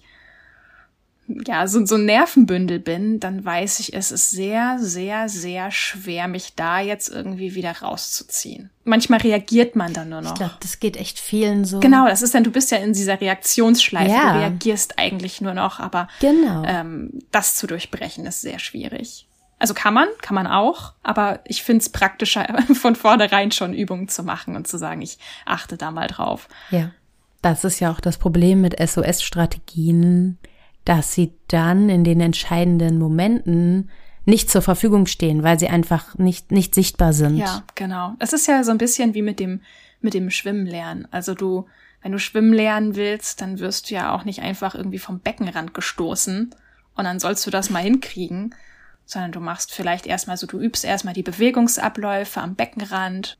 ja, 1.27 1.67
so, 1.67 1.85
so 1.85 1.95
ein 1.95 2.05
Nervenbündel 2.05 2.79
bin, 2.79 3.19
dann 3.19 3.45
weiß 3.45 3.79
ich, 3.79 3.93
es 3.93 4.11
ist 4.11 4.31
sehr, 4.31 4.77
sehr, 4.79 5.29
sehr 5.29 5.71
schwer, 5.71 6.27
mich 6.27 6.55
da 6.55 6.79
jetzt 6.79 7.09
irgendwie 7.09 7.55
wieder 7.55 7.71
rauszuziehen. 7.71 8.69
Manchmal 8.83 9.21
reagiert 9.21 9.75
man 9.75 9.93
dann 9.93 10.09
nur 10.09 10.21
noch. 10.21 10.31
Ich 10.31 10.37
glaube, 10.37 10.55
das 10.59 10.79
geht 10.79 10.97
echt 10.97 11.19
vielen 11.19 11.65
so. 11.65 11.79
Genau, 11.79 12.07
das 12.07 12.21
ist 12.21 12.33
dann, 12.33 12.43
du 12.43 12.51
bist 12.51 12.71
ja 12.71 12.77
in 12.77 12.93
dieser 12.93 13.19
Reaktionsschleife, 13.21 14.11
ja. 14.11 14.33
du 14.33 14.39
reagierst 14.39 14.97
eigentlich 14.97 15.41
nur 15.41 15.53
noch, 15.53 15.79
aber 15.79 16.07
genau. 16.19 16.63
ähm, 16.65 17.21
das 17.31 17.55
zu 17.55 17.67
durchbrechen 17.67 18.25
ist 18.25 18.41
sehr 18.41 18.59
schwierig. 18.59 19.27
Also 19.59 19.75
kann 19.75 19.93
man, 19.93 20.07
kann 20.21 20.33
man 20.33 20.47
auch, 20.47 20.93
aber 21.03 21.41
ich 21.45 21.61
find's 21.61 21.89
praktischer, 21.89 22.47
von 22.73 22.95
vornherein 22.95 23.51
schon 23.51 23.73
Übungen 23.73 24.07
zu 24.07 24.23
machen 24.23 24.55
und 24.55 24.67
zu 24.67 24.77
sagen, 24.77 25.01
ich 25.01 25.19
achte 25.45 25.77
da 25.77 25.91
mal 25.91 26.07
drauf. 26.07 26.47
Ja. 26.71 26.91
Das 27.43 27.63
ist 27.63 27.79
ja 27.79 27.91
auch 27.91 27.99
das 27.99 28.17
Problem 28.17 28.61
mit 28.61 28.77
SOS-Strategien 28.79 30.37
dass 30.85 31.13
sie 31.13 31.33
dann 31.47 31.89
in 31.89 32.03
den 32.03 32.21
entscheidenden 32.21 32.97
Momenten 32.97 33.89
nicht 34.25 34.49
zur 34.49 34.61
Verfügung 34.61 35.07
stehen, 35.07 35.43
weil 35.43 35.59
sie 35.59 35.67
einfach 35.67 36.17
nicht, 36.17 36.51
nicht 36.51 36.75
sichtbar 36.75 37.13
sind. 37.13 37.37
Ja, 37.37 37.63
genau. 37.75 38.15
Es 38.19 38.33
ist 38.33 38.47
ja 38.47 38.63
so 38.63 38.71
ein 38.71 38.77
bisschen 38.77 39.13
wie 39.13 39.21
mit 39.21 39.39
dem, 39.39 39.61
mit 39.99 40.13
dem 40.13 40.29
Schwimmen 40.29 40.65
lernen. 40.65 41.07
Also 41.11 41.33
du, 41.33 41.65
wenn 42.01 42.11
du 42.11 42.19
schwimmen 42.19 42.53
lernen 42.53 42.95
willst, 42.95 43.41
dann 43.41 43.59
wirst 43.59 43.89
du 43.89 43.95
ja 43.95 44.13
auch 44.13 44.23
nicht 44.23 44.41
einfach 44.41 44.75
irgendwie 44.75 44.99
vom 44.99 45.19
Beckenrand 45.19 45.73
gestoßen 45.73 46.53
und 46.95 47.03
dann 47.03 47.19
sollst 47.19 47.45
du 47.45 47.51
das 47.51 47.69
mal 47.69 47.83
hinkriegen, 47.83 48.53
sondern 49.05 49.31
du 49.31 49.39
machst 49.39 49.73
vielleicht 49.73 50.05
erstmal 50.05 50.37
so, 50.37 50.47
du 50.47 50.59
übst 50.59 50.85
erstmal 50.85 51.13
die 51.13 51.23
Bewegungsabläufe 51.23 52.41
am 52.41 52.55
Beckenrand, 52.55 53.37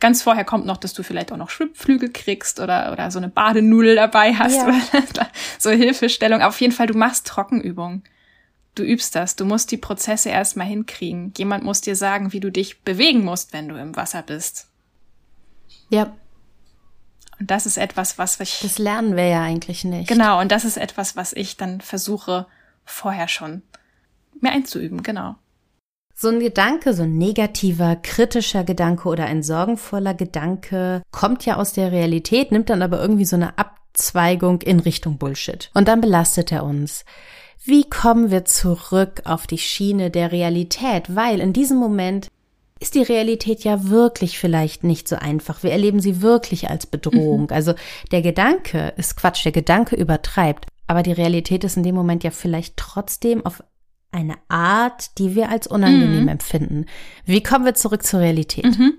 Ganz 0.00 0.22
vorher 0.22 0.44
kommt 0.44 0.64
noch, 0.66 0.76
dass 0.76 0.92
du 0.92 1.02
vielleicht 1.02 1.32
auch 1.32 1.36
noch 1.36 1.50
Schwimmflügel 1.50 2.10
kriegst 2.12 2.60
oder, 2.60 2.92
oder 2.92 3.10
so 3.10 3.18
eine 3.18 3.28
Badenudel 3.28 3.96
dabei 3.96 4.34
hast. 4.34 4.56
Ja. 4.56 4.80
so 5.58 5.70
Hilfestellung. 5.70 6.42
Auf 6.42 6.60
jeden 6.60 6.72
Fall, 6.72 6.86
du 6.86 6.96
machst 6.96 7.26
Trockenübungen. 7.26 8.04
Du 8.74 8.84
übst 8.84 9.16
das. 9.16 9.34
Du 9.34 9.44
musst 9.44 9.72
die 9.72 9.76
Prozesse 9.76 10.28
erstmal 10.28 10.68
hinkriegen. 10.68 11.32
Jemand 11.36 11.64
muss 11.64 11.80
dir 11.80 11.96
sagen, 11.96 12.32
wie 12.32 12.40
du 12.40 12.52
dich 12.52 12.82
bewegen 12.82 13.24
musst, 13.24 13.52
wenn 13.52 13.68
du 13.68 13.74
im 13.74 13.96
Wasser 13.96 14.22
bist. 14.22 14.68
Ja. 15.90 16.14
Und 17.40 17.50
das 17.50 17.66
ist 17.66 17.76
etwas, 17.76 18.18
was 18.18 18.38
ich. 18.40 18.60
Das 18.62 18.78
lernen 18.78 19.16
wir 19.16 19.26
ja 19.26 19.42
eigentlich 19.42 19.84
nicht. 19.84 20.08
Genau. 20.08 20.40
Und 20.40 20.52
das 20.52 20.64
ist 20.64 20.76
etwas, 20.76 21.16
was 21.16 21.32
ich 21.32 21.56
dann 21.56 21.80
versuche, 21.80 22.46
vorher 22.84 23.26
schon 23.26 23.62
mir 24.40 24.50
einzuüben. 24.50 25.02
Genau. 25.02 25.36
So 26.20 26.30
ein 26.30 26.40
Gedanke, 26.40 26.94
so 26.94 27.04
ein 27.04 27.16
negativer, 27.16 27.94
kritischer 27.94 28.64
Gedanke 28.64 29.08
oder 29.08 29.26
ein 29.26 29.44
sorgenvoller 29.44 30.14
Gedanke 30.14 31.00
kommt 31.12 31.46
ja 31.46 31.58
aus 31.58 31.74
der 31.74 31.92
Realität, 31.92 32.50
nimmt 32.50 32.70
dann 32.70 32.82
aber 32.82 33.00
irgendwie 33.00 33.24
so 33.24 33.36
eine 33.36 33.56
Abzweigung 33.56 34.62
in 34.62 34.80
Richtung 34.80 35.18
Bullshit. 35.18 35.70
Und 35.74 35.86
dann 35.86 36.00
belastet 36.00 36.50
er 36.50 36.64
uns. 36.64 37.04
Wie 37.62 37.88
kommen 37.88 38.32
wir 38.32 38.44
zurück 38.44 39.22
auf 39.26 39.46
die 39.46 39.58
Schiene 39.58 40.10
der 40.10 40.32
Realität? 40.32 41.14
Weil 41.14 41.38
in 41.38 41.52
diesem 41.52 41.76
Moment 41.76 42.26
ist 42.80 42.96
die 42.96 43.02
Realität 43.02 43.62
ja 43.62 43.88
wirklich 43.88 44.40
vielleicht 44.40 44.82
nicht 44.82 45.06
so 45.06 45.14
einfach. 45.14 45.62
Wir 45.62 45.70
erleben 45.70 46.00
sie 46.00 46.20
wirklich 46.20 46.68
als 46.68 46.86
Bedrohung. 46.86 47.42
Mhm. 47.42 47.52
Also 47.52 47.74
der 48.10 48.22
Gedanke 48.22 48.92
ist 48.96 49.16
Quatsch, 49.16 49.44
der 49.44 49.52
Gedanke 49.52 49.94
übertreibt. 49.94 50.66
Aber 50.88 51.04
die 51.04 51.12
Realität 51.12 51.62
ist 51.62 51.76
in 51.76 51.84
dem 51.84 51.94
Moment 51.94 52.24
ja 52.24 52.32
vielleicht 52.32 52.76
trotzdem 52.76 53.46
auf 53.46 53.62
eine 54.10 54.36
Art, 54.48 55.18
die 55.18 55.34
wir 55.34 55.50
als 55.50 55.66
unangenehm 55.66 56.22
mhm. 56.22 56.28
empfinden. 56.28 56.86
Wie 57.24 57.42
kommen 57.42 57.64
wir 57.64 57.74
zurück 57.74 58.04
zur 58.04 58.20
Realität? 58.20 58.64
Mhm. 58.64 58.94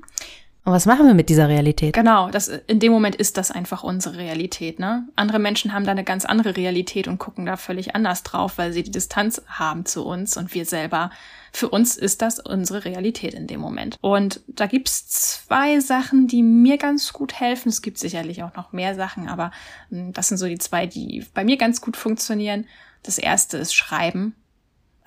Und 0.65 0.73
was 0.73 0.85
machen 0.85 1.07
wir 1.07 1.15
mit 1.15 1.29
dieser 1.29 1.47
Realität? 1.47 1.93
Genau, 1.93 2.29
das, 2.29 2.47
in 2.47 2.79
dem 2.79 2.91
Moment 2.91 3.15
ist 3.15 3.37
das 3.37 3.49
einfach 3.49 3.83
unsere 3.83 4.17
Realität. 4.17 4.77
Ne? 4.77 5.07
Andere 5.15 5.39
Menschen 5.39 5.73
haben 5.73 5.85
da 5.85 5.91
eine 5.91 6.03
ganz 6.03 6.25
andere 6.25 6.57
Realität 6.57 7.07
und 7.07 7.17
gucken 7.17 7.47
da 7.47 7.57
völlig 7.57 7.95
anders 7.95 8.23
drauf, 8.23 8.57
weil 8.57 8.71
sie 8.71 8.83
die 8.83 8.91
Distanz 8.91 9.41
haben 9.47 9.85
zu 9.85 10.05
uns 10.05 10.37
und 10.37 10.53
wir 10.53 10.65
selber. 10.65 11.09
Für 11.53 11.69
uns 11.69 11.97
ist 11.97 12.21
das 12.21 12.39
unsere 12.39 12.85
Realität 12.85 13.33
in 13.33 13.47
dem 13.47 13.61
Moment. 13.61 13.97
Und 14.01 14.41
da 14.47 14.67
gibt's 14.67 15.07
zwei 15.07 15.79
Sachen, 15.79 16.27
die 16.27 16.43
mir 16.43 16.77
ganz 16.77 17.13
gut 17.13 17.33
helfen. 17.39 17.69
Es 17.69 17.81
gibt 17.81 17.97
sicherlich 17.97 18.43
auch 18.43 18.55
noch 18.55 18.71
mehr 18.71 18.93
Sachen, 18.93 19.27
aber 19.27 19.51
hm, 19.89 20.13
das 20.13 20.27
sind 20.27 20.37
so 20.37 20.45
die 20.45 20.59
zwei, 20.59 20.85
die 20.85 21.25
bei 21.33 21.43
mir 21.43 21.57
ganz 21.57 21.81
gut 21.81 21.97
funktionieren. 21.97 22.67
Das 23.01 23.17
erste 23.17 23.57
ist 23.57 23.73
Schreiben. 23.73 24.35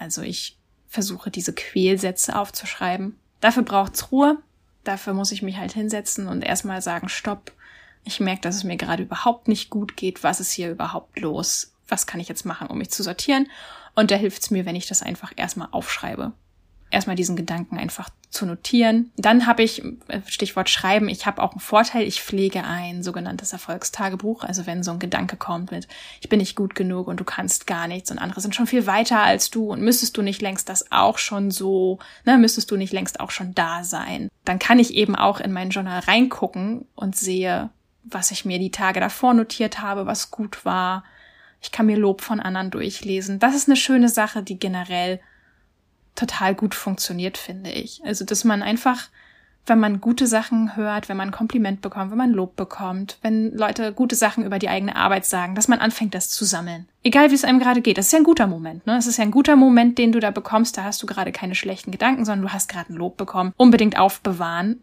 Also 0.03 0.23
ich 0.23 0.59
versuche 0.89 1.31
diese 1.31 1.53
Quälsätze 1.53 2.37
aufzuschreiben. 2.37 3.17
Dafür 3.41 3.63
braucht's 3.63 4.11
Ruhe. 4.11 4.39
Dafür 4.83 5.15
muss 5.15 5.31
ich 5.31 5.43
mich 5.43 5.59
halt 5.59 5.73
hinsetzen 5.73 6.27
und 6.27 6.43
erstmal 6.43 6.83
sagen, 6.83 7.09
stopp. 7.09 7.53
Ich 8.05 8.19
merke, 8.19 8.41
dass 8.41 8.57
es 8.57 8.65
mir 8.65 8.77
gerade 8.77 9.05
überhaupt 9.05 9.47
nicht 9.47 9.71
gut 9.71 9.97
geht. 9.97 10.25
Was 10.25 10.41
ist 10.41 10.51
hier 10.51 10.73
überhaupt 10.73 11.21
los? 11.21 11.73
Was 11.87 12.09
kann 12.09 12.19
ich 12.19 12.29
jetzt 12.29 12.45
machen, 12.45 12.67
um 12.67 12.79
mich 12.79 12.91
zu 12.91 13.05
sortieren? 13.05 13.49
Und 13.95 14.11
da 14.11 14.17
hilft's 14.17 14.51
mir, 14.51 14.67
wenn 14.67 14.75
ich 14.75 14.89
das 14.89 15.03
einfach 15.03 15.33
erstmal 15.37 15.69
aufschreibe 15.71 16.33
erstmal 16.93 17.17
diesen 17.17 17.37
Gedanken 17.37 17.79
einfach 17.79 18.11
zu 18.31 18.47
notieren. 18.47 19.11
Dann 19.17 19.47
habe 19.47 19.63
ich, 19.63 19.83
äh, 20.09 20.21
Stichwort 20.27 20.71
Schreiben, 20.71 21.09
ich 21.09 21.27
habe 21.27 21.43
auch 21.43 21.53
einen 21.53 21.61
Vorteil, 21.61 22.07
ich 22.07 22.23
pflege 22.23 22.65
ein 22.65 23.03
sogenanntes 23.03 23.53
Erfolgstagebuch. 23.53 24.45
Also 24.45 24.67
wenn 24.67 24.83
so 24.83 24.93
ein 24.93 24.99
Gedanke 24.99 25.37
kommt 25.37 25.71
mit, 25.71 25.89
ich 26.21 26.29
bin 26.29 26.39
nicht 26.39 26.57
gut 26.57 26.75
genug 26.75 27.09
und 27.09 27.19
du 27.19 27.25
kannst 27.25 27.67
gar 27.67 27.89
nichts 27.89 28.11
und 28.11 28.19
andere 28.19 28.41
sind 28.41 28.55
schon 28.55 28.67
viel 28.67 28.87
weiter 28.87 29.23
als 29.23 29.51
du 29.51 29.73
und 29.73 29.83
müsstest 29.83 30.17
du 30.17 30.23
nicht 30.23 30.43
längst 30.43 30.69
das 30.69 30.93
auch 30.93 31.19
schon 31.19 31.51
so, 31.51 31.99
ne, 32.25 32.39
müsstest 32.39 32.71
du 32.71 32.77
nicht 32.77 32.93
längst 32.93 33.21
auch 33.21 33.31
schon 33.31 33.55
da 33.55 33.85
sein. 33.85 34.29
Dann 34.45 34.59
kann 34.59 34.79
ich 34.79 34.95
eben 34.95 35.17
auch 35.17 35.41
in 35.41 35.53
mein 35.53 35.71
Journal 35.71 36.01
reingucken 36.01 36.87
und 36.95 37.17
sehe, 37.17 37.71
was 38.05 38.31
ich 38.31 38.45
mir 38.45 38.59
die 38.59 38.71
Tage 38.71 39.01
davor 39.01 39.35
notiert 39.35 39.81
habe, 39.81 40.07
was 40.07 40.31
gut 40.31 40.65
war. 40.65 41.05
Ich 41.61 41.71
kann 41.71 41.87
mir 41.87 41.97
Lob 41.97 42.23
von 42.23 42.41
anderen 42.41 42.71
durchlesen. 42.71 43.39
Das 43.39 43.55
ist 43.55 43.69
eine 43.69 43.77
schöne 43.77 44.09
Sache, 44.09 44.43
die 44.43 44.59
generell 44.59 45.21
total 46.15 46.55
gut 46.55 46.75
funktioniert, 46.75 47.39
finde 47.39 47.71
ich. 47.71 48.03
Also, 48.05 48.25
dass 48.25 48.45
man 48.45 48.63
einfach, 48.63 49.09
wenn 49.67 49.79
man 49.79 50.01
gute 50.01 50.27
Sachen 50.27 50.77
hört, 50.77 51.09
wenn 51.09 51.17
man 51.17 51.29
ein 51.29 51.33
Kompliment 51.33 51.81
bekommt, 51.81 52.11
wenn 52.11 52.19
man 52.19 52.33
Lob 52.33 52.57
bekommt, 52.57 53.19
wenn 53.23 53.53
Leute 53.57 53.93
gute 53.93 54.17
Sachen 54.17 54.45
über 54.45 54.59
die 54.59 54.69
eigene 54.69 54.97
Arbeit 54.97 55.25
sagen, 55.25 55.55
dass 55.55 55.69
man 55.69 55.79
anfängt, 55.79 56.15
das 56.15 56.31
zu 56.31 56.45
sammeln. 56.45 56.89
Egal 57.03 57.31
wie 57.31 57.35
es 57.35 57.45
einem 57.45 57.61
gerade 57.61 57.81
geht. 57.81 57.99
Das 57.99 58.07
ist 58.07 58.13
ja 58.13 58.19
ein 58.19 58.25
guter 58.25 58.47
Moment, 58.47 58.87
ne? 58.87 58.97
Es 58.97 59.07
ist 59.07 59.19
ja 59.19 59.25
ein 59.25 59.31
guter 59.31 59.57
Moment, 59.57 59.99
den 59.99 60.13
du 60.13 60.21
da 60.21 60.31
bekommst. 60.31 60.77
Da 60.77 60.85
hast 60.85 61.03
du 61.03 61.07
gerade 61.07 61.33
keine 61.33 61.55
schlechten 61.55 61.91
Gedanken, 61.93 62.25
sondern 62.25 62.47
du 62.47 62.53
hast 62.53 62.69
gerade 62.69 62.93
ein 62.93 62.97
Lob 62.97 63.17
bekommen. 63.17 63.53
Unbedingt 63.57 63.99
aufbewahren, 63.99 64.81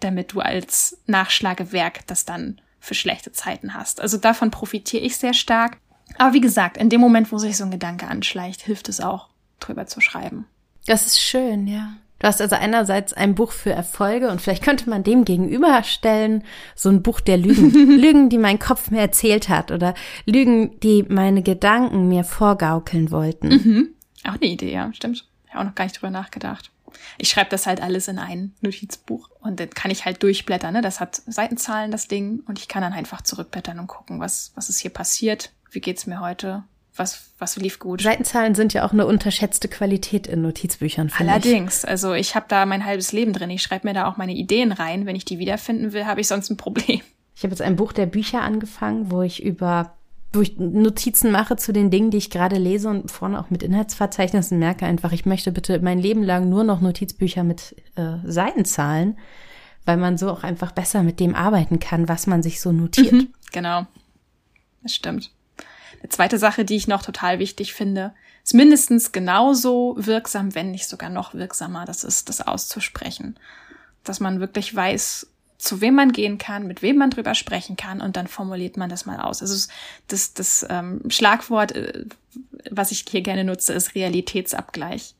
damit 0.00 0.32
du 0.32 0.40
als 0.40 0.98
Nachschlagewerk 1.06 2.06
das 2.06 2.24
dann 2.24 2.60
für 2.80 2.94
schlechte 2.94 3.32
Zeiten 3.32 3.74
hast. 3.74 4.00
Also 4.00 4.18
davon 4.18 4.50
profitiere 4.50 5.02
ich 5.02 5.16
sehr 5.16 5.34
stark. 5.34 5.78
Aber 6.18 6.34
wie 6.34 6.40
gesagt, 6.40 6.76
in 6.76 6.90
dem 6.90 7.00
Moment, 7.00 7.32
wo 7.32 7.38
sich 7.38 7.56
so 7.56 7.64
ein 7.64 7.70
Gedanke 7.70 8.06
anschleicht, 8.06 8.60
hilft 8.62 8.88
es 8.88 9.00
auch, 9.00 9.28
drüber 9.58 9.86
zu 9.86 10.00
schreiben. 10.00 10.46
Das 10.86 11.06
ist 11.06 11.20
schön, 11.20 11.66
ja. 11.66 11.94
Du 12.18 12.28
hast 12.28 12.40
also 12.40 12.56
einerseits 12.56 13.12
ein 13.12 13.34
Buch 13.34 13.52
für 13.52 13.72
Erfolge 13.72 14.30
und 14.30 14.40
vielleicht 14.40 14.62
könnte 14.62 14.88
man 14.88 15.02
dem 15.02 15.24
gegenüberstellen 15.24 16.42
so 16.74 16.88
ein 16.88 17.02
Buch 17.02 17.20
der 17.20 17.36
Lügen. 17.36 17.70
Lügen, 18.00 18.30
die 18.30 18.38
mein 18.38 18.58
Kopf 18.58 18.90
mir 18.90 19.00
erzählt 19.00 19.48
hat 19.48 19.70
oder 19.70 19.94
Lügen, 20.24 20.80
die 20.80 21.02
meine 21.02 21.42
Gedanken 21.42 22.08
mir 22.08 22.24
vorgaukeln 22.24 23.10
wollten. 23.10 23.48
Mhm. 23.48 23.88
Auch 24.24 24.40
eine 24.40 24.46
Idee, 24.46 24.72
ja, 24.72 24.90
stimmt. 24.94 25.28
Ich 25.46 25.52
habe 25.52 25.60
auch 25.60 25.68
noch 25.68 25.74
gar 25.74 25.84
nicht 25.84 26.00
drüber 26.00 26.10
nachgedacht. 26.10 26.70
Ich 27.18 27.28
schreibe 27.28 27.50
das 27.50 27.66
halt 27.66 27.82
alles 27.82 28.08
in 28.08 28.18
ein 28.18 28.54
Notizbuch 28.60 29.28
und 29.40 29.60
dann 29.60 29.70
kann 29.70 29.90
ich 29.90 30.04
halt 30.04 30.22
durchblättern. 30.22 30.72
Ne? 30.72 30.80
Das 30.80 31.00
hat 31.00 31.20
Seitenzahlen, 31.26 31.90
das 31.90 32.08
Ding, 32.08 32.42
und 32.46 32.58
ich 32.58 32.68
kann 32.68 32.82
dann 32.82 32.92
einfach 32.92 33.20
zurückblättern 33.20 33.78
und 33.78 33.88
gucken, 33.88 34.20
was, 34.20 34.52
was 34.54 34.70
ist 34.70 34.78
hier 34.78 34.92
passiert, 34.92 35.50
wie 35.70 35.80
geht's 35.80 36.06
mir 36.06 36.20
heute, 36.20 36.64
was, 36.96 37.30
was 37.38 37.56
lief 37.56 37.78
gut. 37.78 38.02
Seitenzahlen 38.02 38.54
sind 38.54 38.72
ja 38.72 38.86
auch 38.86 38.92
eine 38.92 39.06
unterschätzte 39.06 39.68
Qualität 39.68 40.26
in 40.26 40.42
Notizbüchern, 40.42 41.10
Allerdings, 41.18 41.84
ich. 41.84 41.90
also 41.90 42.12
ich 42.14 42.34
habe 42.34 42.46
da 42.48 42.66
mein 42.66 42.84
halbes 42.84 43.12
Leben 43.12 43.32
drin. 43.32 43.50
Ich 43.50 43.62
schreibe 43.62 43.88
mir 43.88 43.94
da 43.94 44.08
auch 44.08 44.16
meine 44.16 44.34
Ideen 44.34 44.72
rein. 44.72 45.06
Wenn 45.06 45.16
ich 45.16 45.24
die 45.24 45.38
wiederfinden 45.38 45.92
will, 45.92 46.06
habe 46.06 46.20
ich 46.20 46.28
sonst 46.28 46.50
ein 46.50 46.56
Problem. 46.56 47.00
Ich 47.36 47.42
habe 47.42 47.50
jetzt 47.50 47.62
ein 47.62 47.76
Buch 47.76 47.92
der 47.92 48.06
Bücher 48.06 48.42
angefangen, 48.42 49.10
wo 49.10 49.22
ich 49.22 49.42
über 49.42 49.94
wo 50.32 50.40
ich 50.40 50.58
Notizen 50.58 51.30
mache 51.30 51.56
zu 51.56 51.72
den 51.72 51.90
Dingen, 51.90 52.10
die 52.10 52.16
ich 52.16 52.28
gerade 52.28 52.56
lese 52.56 52.88
und 52.88 53.10
vorne 53.10 53.38
auch 53.38 53.50
mit 53.50 53.62
Inhaltsverzeichnissen 53.62 54.58
merke 54.58 54.84
einfach, 54.84 55.12
ich 55.12 55.26
möchte 55.26 55.52
bitte 55.52 55.78
mein 55.78 56.00
Leben 56.00 56.24
lang 56.24 56.48
nur 56.48 56.64
noch 56.64 56.80
Notizbücher 56.80 57.44
mit 57.44 57.76
äh, 57.94 58.16
Seitenzahlen, 58.24 59.16
weil 59.84 59.96
man 59.96 60.18
so 60.18 60.30
auch 60.30 60.42
einfach 60.42 60.72
besser 60.72 61.04
mit 61.04 61.20
dem 61.20 61.36
arbeiten 61.36 61.78
kann, 61.78 62.08
was 62.08 62.26
man 62.26 62.42
sich 62.42 62.60
so 62.60 62.72
notiert. 62.72 63.12
Mhm, 63.12 63.28
genau. 63.52 63.86
Das 64.82 64.92
stimmt. 64.94 65.30
Eine 66.04 66.10
zweite 66.10 66.36
Sache, 66.36 66.66
die 66.66 66.76
ich 66.76 66.86
noch 66.86 67.02
total 67.02 67.38
wichtig 67.38 67.72
finde, 67.72 68.12
ist 68.44 68.52
mindestens 68.52 69.12
genauso 69.12 69.94
wirksam, 69.96 70.54
wenn 70.54 70.70
nicht 70.70 70.86
sogar 70.86 71.08
noch 71.08 71.32
wirksamer, 71.32 71.86
das 71.86 72.04
ist 72.04 72.28
das 72.28 72.42
auszusprechen. 72.42 73.38
Dass 74.04 74.20
man 74.20 74.38
wirklich 74.38 74.74
weiß, 74.76 75.26
zu 75.56 75.80
wem 75.80 75.94
man 75.94 76.12
gehen 76.12 76.36
kann, 76.36 76.66
mit 76.66 76.82
wem 76.82 76.98
man 76.98 77.08
drüber 77.08 77.34
sprechen 77.34 77.78
kann 77.78 78.02
und 78.02 78.16
dann 78.16 78.26
formuliert 78.26 78.76
man 78.76 78.90
das 78.90 79.06
mal 79.06 79.18
aus. 79.18 79.40
Also 79.40 79.70
das, 80.08 80.34
das 80.34 80.66
ähm, 80.68 81.00
Schlagwort, 81.08 81.72
äh, 81.72 82.04
was 82.70 82.90
ich 82.90 83.06
hier 83.08 83.22
gerne 83.22 83.44
nutze, 83.44 83.72
ist 83.72 83.94
Realitätsabgleich. 83.94 85.14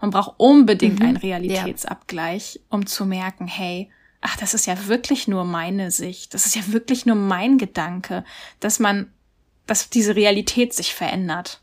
Man 0.00 0.10
braucht 0.10 0.40
unbedingt 0.40 0.98
mhm, 0.98 1.06
einen 1.06 1.16
Realitätsabgleich, 1.18 2.58
um 2.68 2.86
zu 2.86 3.06
merken, 3.06 3.46
hey, 3.46 3.92
ach, 4.22 4.36
das 4.36 4.54
ist 4.54 4.66
ja 4.66 4.88
wirklich 4.88 5.28
nur 5.28 5.44
meine 5.44 5.92
Sicht, 5.92 6.34
das 6.34 6.46
ist 6.46 6.56
ja 6.56 6.62
wirklich 6.72 7.06
nur 7.06 7.14
mein 7.14 7.58
Gedanke, 7.58 8.24
dass 8.58 8.80
man 8.80 9.12
dass 9.66 9.90
diese 9.90 10.16
Realität 10.16 10.72
sich 10.72 10.94
verändert. 10.94 11.60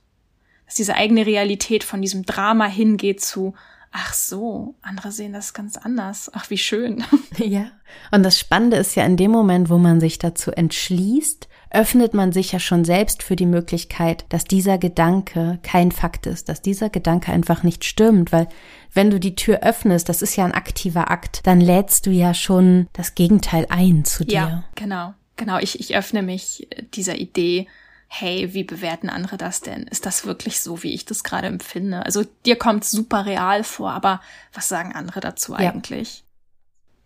Dass 0.66 0.76
diese 0.76 0.96
eigene 0.96 1.26
Realität 1.26 1.84
von 1.84 2.02
diesem 2.02 2.26
Drama 2.26 2.66
hingeht 2.66 3.22
zu, 3.22 3.54
ach 3.94 4.14
so, 4.14 4.76
andere 4.82 5.12
sehen 5.12 5.34
das 5.34 5.54
ganz 5.54 5.78
anders. 5.78 6.30
Ach, 6.34 6.50
wie 6.50 6.58
schön. 6.58 7.04
Ja. 7.38 7.72
Und 8.12 8.24
das 8.24 8.40
Spannende 8.40 8.78
ist 8.78 8.96
ja 8.96 9.06
in 9.06 9.18
dem 9.18 9.32
Moment, 9.32 9.70
wo 9.70 9.78
man 9.78 10.00
sich 10.00 10.20
dazu 10.20 10.52
entschließt, 10.52 11.48
öffnet 11.72 12.14
man 12.14 12.32
sich 12.32 12.52
ja 12.52 12.60
schon 12.60 12.86
selbst 12.86 13.24
für 13.24 13.36
die 13.36 13.48
Möglichkeit, 13.48 14.26
dass 14.30 14.46
dieser 14.46 14.78
Gedanke 14.78 15.60
kein 15.64 15.92
Fakt 15.92 16.28
ist, 16.28 16.48
dass 16.48 16.62
dieser 16.62 16.90
Gedanke 16.90 17.32
einfach 17.32 17.64
nicht 17.64 17.86
stimmt, 17.86 18.32
weil 18.32 18.48
wenn 18.94 19.10
du 19.10 19.20
die 19.20 19.36
Tür 19.36 19.62
öffnest, 19.62 20.10
das 20.10 20.22
ist 20.22 20.36
ja 20.36 20.46
ein 20.46 20.54
aktiver 20.54 21.10
Akt, 21.10 21.42
dann 21.46 21.60
lädst 21.60 22.06
du 22.06 22.12
ja 22.12 22.36
schon 22.36 22.88
das 22.94 23.16
Gegenteil 23.16 23.66
ein 23.70 24.06
zu 24.06 24.24
dir. 24.24 24.34
Ja, 24.34 24.64
genau. 24.76 25.14
Genau, 25.36 25.58
ich, 25.58 25.80
ich 25.80 25.96
öffne 25.96 26.22
mich 26.22 26.68
dieser 26.94 27.16
Idee, 27.16 27.68
hey, 28.16 28.54
wie 28.54 28.64
bewerten 28.64 29.10
andere 29.10 29.38
das 29.38 29.62
denn? 29.62 29.88
Ist 29.88 30.06
das 30.06 30.24
wirklich 30.24 30.62
so, 30.62 30.84
wie 30.84 30.94
ich 30.94 31.06
das 31.06 31.24
gerade 31.24 31.48
empfinde? 31.48 32.06
Also 32.06 32.24
dir 32.46 32.56
kommt 32.58 32.86
super 32.86 33.26
real 33.26 33.64
vor, 33.64 33.92
aber 33.92 34.22
was 34.54 34.70
sagen 34.70 34.94
andere 34.94 35.20
dazu 35.20 35.54
ja. 35.54 35.58
eigentlich? 35.58 36.24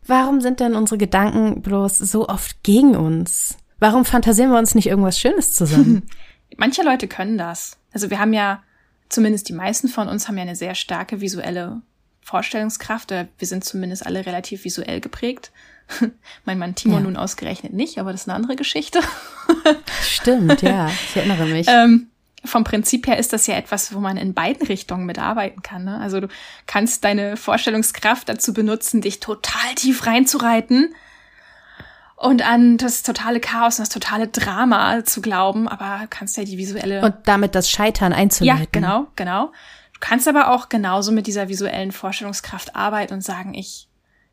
Warum 0.06 0.42
sind 0.42 0.60
denn 0.60 0.76
unsere 0.76 0.98
Gedanken 0.98 1.62
bloß 1.62 1.98
so 2.00 2.28
oft 2.28 2.62
gegen 2.62 2.98
uns? 2.98 3.58
Warum 3.80 4.04
fantasieren 4.04 4.52
wir 4.52 4.58
uns 4.58 4.76
nicht 4.76 4.88
irgendwas 4.88 5.18
Schönes 5.18 5.54
zusammen? 5.54 6.04
Manche 6.58 6.84
Leute 6.84 7.08
können 7.08 7.38
das. 7.38 7.78
Also 7.94 8.10
wir 8.10 8.20
haben 8.20 8.34
ja, 8.34 8.62
zumindest 9.08 9.48
die 9.48 9.54
meisten 9.54 9.88
von 9.88 10.10
uns 10.10 10.28
haben 10.28 10.36
ja 10.36 10.44
eine 10.44 10.58
sehr 10.58 10.76
starke 10.76 11.22
visuelle 11.22 11.82
Vorstellungskraft. 12.20 13.12
Wir 13.12 13.48
sind 13.48 13.64
zumindest 13.64 14.06
alle 14.06 14.26
relativ 14.26 14.66
visuell 14.66 15.00
geprägt. 15.00 15.54
mein 16.46 16.60
Mann 16.60 16.76
Timo 16.76 16.96
ja. 16.96 17.02
nun 17.02 17.18
ausgerechnet 17.18 17.74
nicht, 17.74 18.00
aber 18.00 18.12
das 18.12 18.22
ist 18.22 18.28
eine 18.28 18.36
andere 18.36 18.56
Geschichte. 18.56 19.00
Stimmt, 20.02 20.62
ja, 20.62 20.90
ich 20.90 21.16
erinnere 21.16 21.46
mich. 21.46 21.68
Ähm, 21.78 22.08
vom 22.46 22.64
Prinzip 22.64 23.08
her 23.08 23.18
ist 23.18 23.34
das 23.34 23.48
ja 23.48 23.56
etwas, 23.56 23.94
wo 23.94 24.00
man 24.00 24.16
in 24.16 24.34
beiden 24.34 24.66
Richtungen 24.68 25.06
mitarbeiten 25.06 25.62
kann. 25.64 25.84
Ne? 25.84 26.00
Also 26.00 26.22
du 26.22 26.28
kannst 26.66 27.04
deine 27.04 27.36
Vorstellungskraft 27.36 28.30
dazu 28.30 28.54
benutzen, 28.54 29.02
dich 29.02 29.20
total 29.20 29.76
tief 29.76 30.06
reinzureiten 30.06 30.94
und 32.16 32.48
an 32.48 32.78
das 32.78 33.04
totale 33.04 33.40
Chaos 33.40 33.78
und 33.78 33.84
das 33.84 33.94
totale 33.94 34.28
Drama 34.28 35.04
zu 35.04 35.22
glauben, 35.22 35.68
aber 35.68 36.08
kannst 36.10 36.38
ja 36.38 36.44
die 36.44 36.58
visuelle 36.58 37.02
und 37.02 37.16
damit 37.26 37.54
das 37.54 37.70
Scheitern 37.70 38.14
einzuleiten. 38.14 38.62
Ja, 38.62 38.68
genau, 38.72 39.08
genau. 39.16 39.52
Du 39.94 40.00
kannst 40.00 40.28
aber 40.28 40.52
auch 40.52 40.70
genauso 40.70 41.12
mit 41.12 41.28
dieser 41.28 41.50
visuellen 41.50 41.92
Vorstellungskraft 41.92 42.76
arbeiten 42.76 43.14
und 43.14 43.22
sagen, 43.22 43.54
ich 43.54 43.87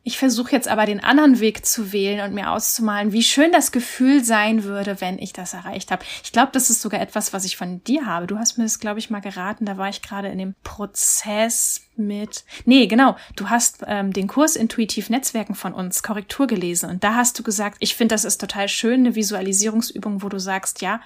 ich 0.07 0.19
versuche 0.19 0.51
jetzt 0.51 0.67
aber 0.67 0.85
den 0.85 1.03
anderen 1.03 1.39
Weg 1.39 1.65
zu 1.65 1.91
wählen 1.91 2.21
und 2.21 2.35
mir 2.35 2.51
auszumalen, 2.51 3.11
wie 3.11 3.23
schön 3.23 3.51
das 3.51 3.71
Gefühl 3.71 4.23
sein 4.23 4.63
würde, 4.63 5.01
wenn 5.01 5.17
ich 5.17 5.33
das 5.33 5.55
erreicht 5.55 5.89
habe. 5.89 6.05
Ich 6.23 6.31
glaube, 6.31 6.51
das 6.51 6.69
ist 6.69 6.83
sogar 6.83 7.01
etwas, 7.01 7.33
was 7.33 7.43
ich 7.43 7.57
von 7.57 7.83
dir 7.83 8.05
habe. 8.05 8.27
Du 8.27 8.37
hast 8.37 8.59
mir 8.59 8.65
das, 8.65 8.79
glaube 8.79 8.99
ich, 8.99 9.09
mal 9.09 9.19
geraten. 9.19 9.65
Da 9.65 9.77
war 9.77 9.89
ich 9.89 10.03
gerade 10.03 10.27
in 10.27 10.37
dem 10.37 10.53
Prozess 10.63 11.81
mit. 11.95 12.45
Nee, 12.65 12.85
genau. 12.85 13.15
Du 13.35 13.49
hast 13.49 13.83
ähm, 13.87 14.13
den 14.13 14.27
Kurs 14.27 14.55
Intuitiv 14.55 15.09
Netzwerken 15.09 15.55
von 15.55 15.73
uns 15.73 16.03
Korrektur 16.03 16.45
gelesen 16.45 16.91
und 16.91 17.03
da 17.03 17.15
hast 17.15 17.39
du 17.39 17.43
gesagt, 17.43 17.77
ich 17.79 17.95
finde, 17.95 18.13
das 18.13 18.25
ist 18.25 18.39
total 18.39 18.69
schön, 18.69 18.99
eine 18.99 19.15
Visualisierungsübung, 19.15 20.21
wo 20.21 20.29
du 20.29 20.39
sagst, 20.39 20.83
ja, 20.83 21.01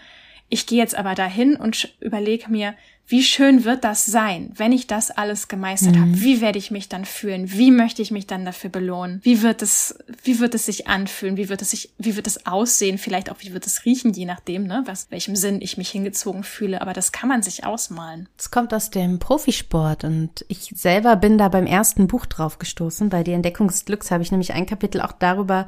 ich 0.49 0.65
gehe 0.65 0.79
jetzt 0.79 0.95
aber 0.95 1.15
dahin 1.15 1.55
und 1.55 1.95
überlege 2.01 2.51
mir, 2.51 2.75
wie 3.09 3.23
schön 3.23 3.65
wird 3.65 3.83
das 3.83 4.05
sein, 4.05 4.51
wenn 4.55 4.71
ich 4.71 4.85
das 4.85 5.09
alles 5.09 5.47
gemeistert 5.47 5.95
mhm. 5.95 6.01
habe? 6.01 6.21
Wie 6.21 6.41
werde 6.41 6.59
ich 6.59 6.69
mich 6.69 6.89
dann 6.89 7.05
fühlen? 7.05 7.51
Wie 7.51 7.71
möchte 7.71 8.03
ich 8.03 8.11
mich 8.11 8.27
dann 8.27 8.45
dafür 8.45 8.69
belohnen? 8.69 9.19
Wie 9.23 9.41
wird 9.41 9.63
es, 9.63 9.97
wie 10.23 10.39
wird 10.39 10.53
es 10.53 10.67
sich 10.67 10.87
anfühlen? 10.87 11.35
Wie 11.35 11.49
wird 11.49 11.63
es 11.63 11.71
sich, 11.71 11.89
wie 11.97 12.15
wird 12.15 12.27
es 12.27 12.45
aussehen? 12.45 12.99
Vielleicht 12.99 13.31
auch, 13.31 13.37
wie 13.39 13.51
wird 13.51 13.65
es 13.65 13.83
riechen, 13.83 14.13
je 14.13 14.25
nachdem, 14.25 14.67
ne, 14.67 14.83
was, 14.85 15.07
welchem 15.09 15.35
Sinn 15.35 15.59
ich 15.59 15.75
mich 15.75 15.89
hingezogen 15.89 16.43
fühle. 16.43 16.83
Aber 16.83 16.93
das 16.93 17.11
kann 17.11 17.29
man 17.29 17.41
sich 17.41 17.65
ausmalen. 17.65 18.29
Es 18.37 18.51
kommt 18.51 18.75
aus 18.75 18.91
dem 18.91 19.17
Profisport 19.17 20.03
und 20.03 20.45
ich 20.47 20.71
selber 20.75 21.15
bin 21.15 21.39
da 21.39 21.49
beim 21.49 21.65
ersten 21.65 22.05
Buch 22.05 22.27
drauf 22.27 22.59
gestoßen. 22.59 23.09
Bei 23.09 23.23
Die 23.23 23.33
Entdeckung 23.33 23.69
des 23.69 23.85
Glücks 23.85 24.11
habe 24.11 24.21
ich 24.21 24.29
nämlich 24.29 24.53
ein 24.53 24.67
Kapitel 24.67 25.01
auch 25.01 25.13
darüber 25.13 25.67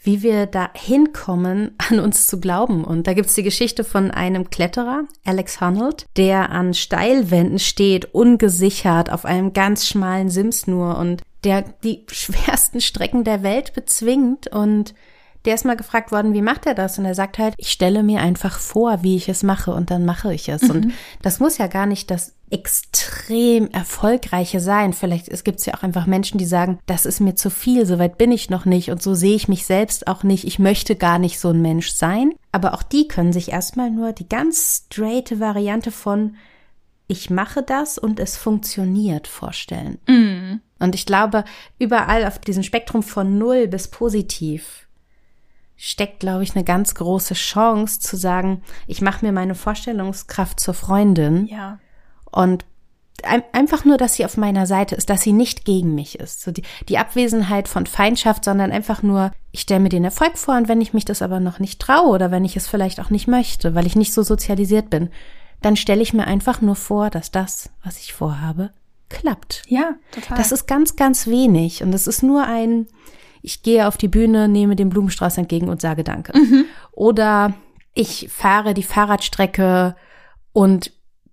wie 0.00 0.22
wir 0.22 0.46
da 0.46 0.70
hinkommen, 0.74 1.74
an 1.90 2.00
uns 2.00 2.26
zu 2.26 2.40
glauben. 2.40 2.84
Und 2.84 3.06
da 3.06 3.14
gibt's 3.14 3.34
die 3.34 3.42
Geschichte 3.42 3.84
von 3.84 4.10
einem 4.10 4.50
Kletterer, 4.50 5.04
Alex 5.24 5.60
Honnold, 5.60 6.06
der 6.16 6.50
an 6.50 6.74
Steilwänden 6.74 7.58
steht, 7.58 8.14
ungesichert, 8.14 9.10
auf 9.10 9.24
einem 9.24 9.52
ganz 9.52 9.86
schmalen 9.86 10.28
Sims 10.30 10.66
nur 10.66 10.98
und 10.98 11.22
der 11.44 11.62
die 11.62 12.04
schwersten 12.10 12.80
Strecken 12.80 13.24
der 13.24 13.42
Welt 13.42 13.74
bezwingt 13.74 14.48
und 14.48 14.94
der 15.48 15.54
ist 15.54 15.64
mal 15.64 15.76
gefragt 15.76 16.12
worden, 16.12 16.34
wie 16.34 16.42
macht 16.42 16.66
er 16.66 16.74
das? 16.74 16.98
Und 16.98 17.06
er 17.06 17.14
sagt 17.14 17.38
halt, 17.38 17.54
ich 17.56 17.70
stelle 17.70 18.02
mir 18.02 18.20
einfach 18.20 18.58
vor, 18.58 19.02
wie 19.02 19.16
ich 19.16 19.30
es 19.30 19.42
mache 19.42 19.72
und 19.72 19.90
dann 19.90 20.04
mache 20.04 20.34
ich 20.34 20.50
es. 20.50 20.60
Mhm. 20.60 20.70
Und 20.70 20.92
das 21.22 21.40
muss 21.40 21.56
ja 21.56 21.68
gar 21.68 21.86
nicht 21.86 22.10
das 22.10 22.34
extrem 22.50 23.70
erfolgreiche 23.70 24.60
sein. 24.60 24.92
Vielleicht 24.92 25.26
es 25.28 25.44
gibt 25.44 25.64
ja 25.64 25.72
auch 25.72 25.82
einfach 25.82 26.04
Menschen, 26.04 26.36
die 26.36 26.44
sagen, 26.44 26.80
das 26.84 27.06
ist 27.06 27.20
mir 27.20 27.34
zu 27.34 27.48
viel, 27.48 27.86
so 27.86 27.98
weit 27.98 28.18
bin 28.18 28.30
ich 28.30 28.50
noch 28.50 28.66
nicht 28.66 28.90
und 28.90 29.02
so 29.02 29.14
sehe 29.14 29.36
ich 29.36 29.48
mich 29.48 29.64
selbst 29.64 30.06
auch 30.06 30.22
nicht. 30.22 30.44
Ich 30.44 30.58
möchte 30.58 30.96
gar 30.96 31.18
nicht 31.18 31.40
so 31.40 31.48
ein 31.48 31.62
Mensch 31.62 31.92
sein. 31.92 32.34
Aber 32.52 32.74
auch 32.74 32.82
die 32.82 33.08
können 33.08 33.32
sich 33.32 33.50
erstmal 33.50 33.90
nur 33.90 34.12
die 34.12 34.28
ganz 34.28 34.84
straighte 34.84 35.40
Variante 35.40 35.90
von 35.90 36.36
ich 37.06 37.30
mache 37.30 37.62
das 37.62 37.96
und 37.96 38.20
es 38.20 38.36
funktioniert 38.36 39.28
vorstellen. 39.28 39.96
Mm. 40.06 40.60
Und 40.78 40.94
ich 40.94 41.06
glaube, 41.06 41.44
überall 41.78 42.26
auf 42.26 42.38
diesem 42.38 42.62
Spektrum 42.62 43.02
von 43.02 43.38
null 43.38 43.66
bis 43.66 43.88
positiv 43.88 44.87
steckt, 45.78 46.20
glaube 46.20 46.42
ich, 46.42 46.54
eine 46.54 46.64
ganz 46.64 46.94
große 46.96 47.34
Chance 47.34 48.00
zu 48.00 48.16
sagen, 48.16 48.62
ich 48.88 49.00
mache 49.00 49.24
mir 49.24 49.32
meine 49.32 49.54
Vorstellungskraft 49.54 50.58
zur 50.58 50.74
Freundin. 50.74 51.46
Ja. 51.46 51.78
Und 52.30 52.66
einfach 53.52 53.84
nur, 53.84 53.96
dass 53.96 54.14
sie 54.14 54.24
auf 54.24 54.36
meiner 54.36 54.66
Seite 54.66 54.94
ist, 54.94 55.08
dass 55.08 55.22
sie 55.22 55.32
nicht 55.32 55.64
gegen 55.64 55.94
mich 55.94 56.18
ist. 56.18 56.40
So 56.40 56.50
die, 56.50 56.62
die 56.88 56.98
Abwesenheit 56.98 57.68
von 57.68 57.86
Feindschaft, 57.86 58.44
sondern 58.44 58.72
einfach 58.72 59.02
nur, 59.02 59.32
ich 59.52 59.60
stelle 59.60 59.80
mir 59.80 59.88
den 59.88 60.04
Erfolg 60.04 60.36
vor 60.36 60.56
und 60.56 60.68
wenn 60.68 60.80
ich 60.80 60.92
mich 60.92 61.04
das 61.04 61.22
aber 61.22 61.40
noch 61.40 61.58
nicht 61.58 61.80
traue 61.80 62.08
oder 62.08 62.30
wenn 62.30 62.44
ich 62.44 62.56
es 62.56 62.68
vielleicht 62.68 63.00
auch 63.00 63.10
nicht 63.10 63.28
möchte, 63.28 63.74
weil 63.74 63.86
ich 63.86 63.96
nicht 63.96 64.12
so 64.12 64.22
sozialisiert 64.22 64.90
bin, 64.90 65.10
dann 65.62 65.76
stelle 65.76 66.02
ich 66.02 66.12
mir 66.12 66.26
einfach 66.26 66.60
nur 66.60 66.76
vor, 66.76 67.10
dass 67.10 67.30
das, 67.30 67.70
was 67.82 67.98
ich 67.98 68.12
vorhabe, 68.12 68.70
klappt. 69.08 69.62
Ja, 69.68 69.94
total. 70.12 70.36
Das 70.36 70.52
ist 70.52 70.66
ganz, 70.66 70.96
ganz 70.96 71.26
wenig 71.26 71.82
und 71.82 71.92
es 71.94 72.06
ist 72.06 72.22
nur 72.22 72.44
ein, 72.44 72.86
ich 73.42 73.62
gehe 73.62 73.86
auf 73.86 73.96
die 73.96 74.08
Bühne, 74.08 74.48
nehme 74.48 74.76
den 74.76 74.88
Blumenstrauß 74.88 75.38
entgegen 75.38 75.68
und 75.68 75.80
sage 75.80 76.04
Danke. 76.04 76.36
Mhm. 76.36 76.64
Oder 76.92 77.54
ich 77.94 78.28
fahre 78.30 78.74
die 78.74 78.82
Fahrradstrecke 78.82 79.96
und 80.52 80.92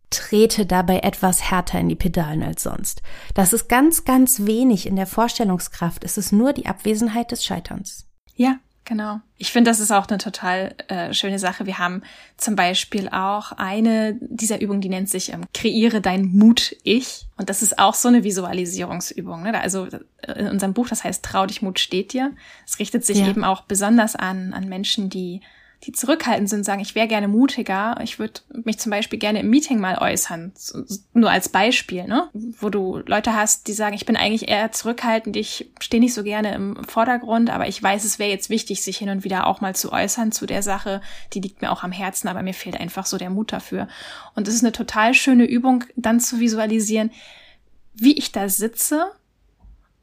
trete 0.10 0.66
dabei 0.66 1.00
etwas 1.00 1.50
härter 1.50 1.80
in 1.80 1.90
die 1.90 1.96
Pedalen 1.96 2.44
als 2.44 2.64
sonst. 2.64 3.02
Das 3.34 3.54
ist 3.54 3.68
ganz, 3.68 4.06
ganz 4.06 4.46
wenig 4.46 4.88
in 4.88 4.96
der 4.96 5.08
Vorstellungskraft. 5.08 6.04
Es 6.04 6.18
ist 6.18 6.32
nur 6.32 6.54
die 6.54 6.68
Abwesenheit 6.68 7.32
des 7.32 7.44
Scheiterns. 7.44 8.08
Ja, 8.36 8.58
Genau. 8.86 9.20
Ich 9.38 9.52
finde, 9.52 9.72
das 9.72 9.80
ist 9.80 9.92
auch 9.92 10.08
eine 10.08 10.20
total 10.20 10.76
äh, 10.88 11.12
schöne 11.12 11.40
Sache. 11.40 11.66
Wir 11.66 11.80
haben 11.80 12.04
zum 12.38 12.56
Beispiel 12.56 13.10
auch 13.10 13.52
eine 13.54 14.16
dieser 14.22 14.62
Übungen, 14.62 14.80
die 14.80 14.90
nennt 14.90 15.10
sich 15.10 15.34
ähm, 15.34 15.42
Kreiere 15.56 16.02
dein 16.02 16.28
Mut-Ich. 16.28 17.26
Und 17.36 17.50
das 17.50 17.64
ist 17.64 17.80
auch 17.80 17.96
so 17.96 18.08
eine 18.08 18.24
Visualisierungsübung. 18.24 19.42
Ne? 19.42 19.60
Also 19.60 19.88
äh, 20.22 20.40
in 20.40 20.48
unserem 20.48 20.74
Buch, 20.74 20.88
das 20.88 21.04
heißt 21.04 21.26
Trau 21.26 21.48
dich, 21.48 21.64
Mut 21.64 21.80
steht 21.80 22.14
dir. 22.14 22.32
Es 22.66 22.78
richtet 22.78 23.04
sich 23.04 23.18
ja. 23.18 23.28
eben 23.28 23.44
auch 23.44 23.64
besonders 23.64 24.16
an, 24.16 24.54
an 24.54 24.70
Menschen, 24.70 25.10
die 25.10 25.42
die 25.86 25.92
zurückhaltend 25.92 26.50
sind, 26.50 26.64
sagen, 26.64 26.82
ich 26.82 26.96
wäre 26.96 27.08
gerne 27.08 27.28
mutiger, 27.28 28.00
ich 28.02 28.18
würde 28.18 28.42
mich 28.64 28.80
zum 28.80 28.90
Beispiel 28.90 29.20
gerne 29.20 29.42
im 29.42 29.50
Meeting 29.50 29.80
mal 29.80 29.98
äußern, 30.00 30.54
nur 31.14 31.30
als 31.30 31.50
Beispiel, 31.50 32.06
ne? 32.06 32.30
wo 32.34 32.70
du 32.70 33.02
Leute 33.06 33.36
hast, 33.36 33.68
die 33.68 33.74
sagen, 33.74 33.94
ich 33.94 34.06
bin 34.06 34.18
eigentlich 34.18 34.50
eher 34.50 34.72
zurückhaltend, 34.72 35.36
ich 35.36 35.70
stehe 35.80 36.02
nicht 36.02 36.14
so 36.14 36.24
gerne 36.24 36.56
im 36.56 36.84
Vordergrund, 36.86 37.50
aber 37.50 37.68
ich 37.68 37.82
weiß, 37.82 38.04
es 38.04 38.18
wäre 38.18 38.32
jetzt 38.32 38.50
wichtig, 38.50 38.82
sich 38.82 38.98
hin 38.98 39.10
und 39.10 39.24
wieder 39.24 39.48
auch 39.48 39.62
mal 39.62 39.76
zu 39.76 39.92
äußern 39.92 40.32
zu 40.32 40.46
der 40.46 40.64
Sache, 40.64 41.02
die 41.34 41.42
liegt 41.42 41.62
mir 41.62 41.72
auch 41.72 41.84
am 41.84 41.92
Herzen, 41.92 42.28
aber 42.28 42.42
mir 42.42 42.54
fehlt 42.54 42.80
einfach 42.80 43.06
so 43.06 43.18
der 43.18 43.30
Mut 43.30 43.54
dafür. 43.54 43.88
Und 44.34 44.48
es 44.48 44.56
ist 44.56 44.64
eine 44.64 44.72
total 44.72 45.14
schöne 45.14 45.46
Übung, 45.46 45.84
dann 45.96 46.20
zu 46.20 46.40
visualisieren, 46.40 47.12
wie 47.94 48.18
ich 48.18 48.32
da 48.32 48.50
sitze 48.50 49.12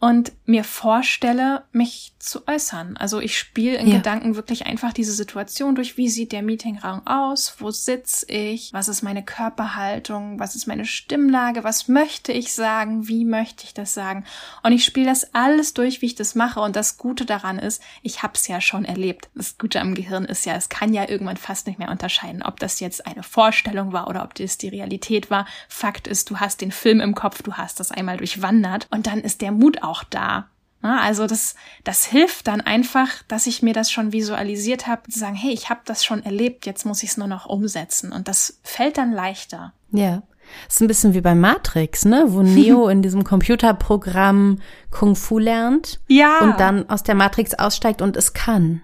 und 0.02 0.32
mir 0.46 0.64
vorstelle, 0.64 1.62
mich 1.70 2.12
zu 2.18 2.48
äußern. 2.48 2.96
Also 2.96 3.20
ich 3.20 3.38
spiele 3.38 3.76
in 3.76 3.86
ja. 3.86 3.98
Gedanken 3.98 4.34
wirklich 4.34 4.66
einfach 4.66 4.92
diese 4.92 5.12
Situation 5.12 5.76
durch. 5.76 5.96
Wie 5.96 6.08
sieht 6.08 6.32
der 6.32 6.42
Meetingraum 6.42 7.06
aus? 7.06 7.54
Wo 7.58 7.70
sitze 7.70 8.26
ich? 8.26 8.72
Was 8.72 8.88
ist 8.88 9.02
meine 9.02 9.24
Körperhaltung? 9.24 10.40
Was 10.40 10.56
ist 10.56 10.66
meine 10.66 10.86
Stimmlage? 10.86 11.62
Was 11.62 11.86
möchte 11.86 12.32
ich 12.32 12.52
sagen? 12.52 13.06
Wie 13.06 13.24
möchte 13.24 13.62
ich 13.62 13.74
das 13.74 13.94
sagen? 13.94 14.24
Und 14.64 14.72
ich 14.72 14.84
spiele 14.84 15.06
das 15.06 15.34
alles 15.34 15.72
durch, 15.72 16.02
wie 16.02 16.06
ich 16.06 16.16
das 16.16 16.34
mache. 16.34 16.60
Und 16.60 16.74
das 16.74 16.98
Gute 16.98 17.24
daran 17.24 17.60
ist, 17.60 17.80
ich 18.02 18.24
habe 18.24 18.34
es 18.34 18.48
ja 18.48 18.60
schon 18.60 18.84
erlebt. 18.84 19.30
Das 19.36 19.56
Gute 19.56 19.80
am 19.80 19.94
Gehirn 19.94 20.24
ist 20.24 20.46
ja, 20.46 20.56
es 20.56 20.68
kann 20.68 20.92
ja 20.92 21.08
irgendwann 21.08 21.36
fast 21.36 21.68
nicht 21.68 21.78
mehr 21.78 21.92
unterscheiden, 21.92 22.42
ob 22.42 22.58
das 22.58 22.80
jetzt 22.80 23.06
eine 23.06 23.22
Vorstellung 23.22 23.92
war 23.92 24.08
oder 24.08 24.24
ob 24.24 24.34
das 24.34 24.58
die 24.58 24.68
Realität 24.68 25.30
war. 25.30 25.46
Fakt 25.68 26.08
ist, 26.08 26.28
du 26.28 26.40
hast 26.40 26.60
den 26.60 26.72
Film 26.72 27.00
im 27.00 27.14
Kopf, 27.14 27.42
du 27.42 27.52
hast 27.52 27.78
das 27.78 27.92
einmal 27.92 28.16
durchwandert 28.16 28.88
und 28.90 29.06
dann 29.06 29.20
ist 29.20 29.42
der 29.42 29.52
Mut 29.52 29.84
auch 29.84 29.91
auch 29.92 30.04
da. 30.04 30.48
Also 30.82 31.28
das, 31.28 31.54
das 31.84 32.04
hilft 32.04 32.48
dann 32.48 32.60
einfach, 32.60 33.08
dass 33.28 33.46
ich 33.46 33.62
mir 33.62 33.72
das 33.72 33.92
schon 33.92 34.12
visualisiert 34.12 34.88
habe, 34.88 35.08
zu 35.08 35.16
sagen, 35.16 35.36
hey, 35.36 35.52
ich 35.52 35.70
habe 35.70 35.82
das 35.84 36.04
schon 36.04 36.24
erlebt, 36.24 36.66
jetzt 36.66 36.84
muss 36.84 37.04
ich 37.04 37.10
es 37.10 37.16
nur 37.16 37.28
noch 37.28 37.46
umsetzen. 37.46 38.10
Und 38.10 38.26
das 38.26 38.58
fällt 38.64 38.98
dann 38.98 39.12
leichter. 39.12 39.72
Ja. 39.92 40.22
Das 40.66 40.74
ist 40.74 40.80
ein 40.80 40.88
bisschen 40.88 41.14
wie 41.14 41.20
bei 41.20 41.36
Matrix, 41.36 42.04
ne? 42.04 42.24
Wo 42.28 42.42
Neo 42.42 42.88
in 42.90 43.00
diesem 43.00 43.22
Computerprogramm 43.22 44.60
Kung 44.90 45.14
Fu 45.14 45.38
lernt. 45.38 46.00
Ja. 46.08 46.40
Und 46.40 46.58
dann 46.58 46.90
aus 46.90 47.04
der 47.04 47.14
Matrix 47.14 47.54
aussteigt 47.54 48.02
und 48.02 48.16
es 48.16 48.32
kann. 48.32 48.82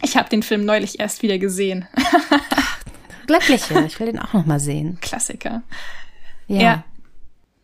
Ich 0.00 0.16
habe 0.16 0.30
den 0.30 0.42
Film 0.42 0.64
neulich 0.64 0.98
erst 0.98 1.22
wieder 1.22 1.38
gesehen. 1.38 1.86
Glückliche. 3.26 3.84
Ich 3.86 4.00
will 4.00 4.06
den 4.06 4.18
auch 4.18 4.32
noch 4.32 4.46
mal 4.46 4.60
sehen. 4.60 4.98
Klassiker. 5.02 5.62
Ja. 6.46 6.60
ja. 6.60 6.84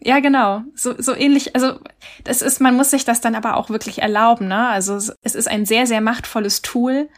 Ja, 0.04 0.20
genau. 0.20 0.62
So, 0.74 0.94
so 1.00 1.14
ähnlich. 1.14 1.54
Also, 1.54 1.80
das 2.24 2.42
ist, 2.42 2.60
man 2.60 2.76
muss 2.76 2.90
sich 2.90 3.04
das 3.04 3.22
dann 3.22 3.34
aber 3.34 3.56
auch 3.56 3.70
wirklich 3.70 4.02
erlauben, 4.02 4.48
ne? 4.48 4.68
Also, 4.68 4.96
es 4.96 5.34
ist 5.34 5.48
ein 5.48 5.64
sehr, 5.64 5.86
sehr 5.86 6.02
machtvolles 6.02 6.60
Tool. 6.62 7.08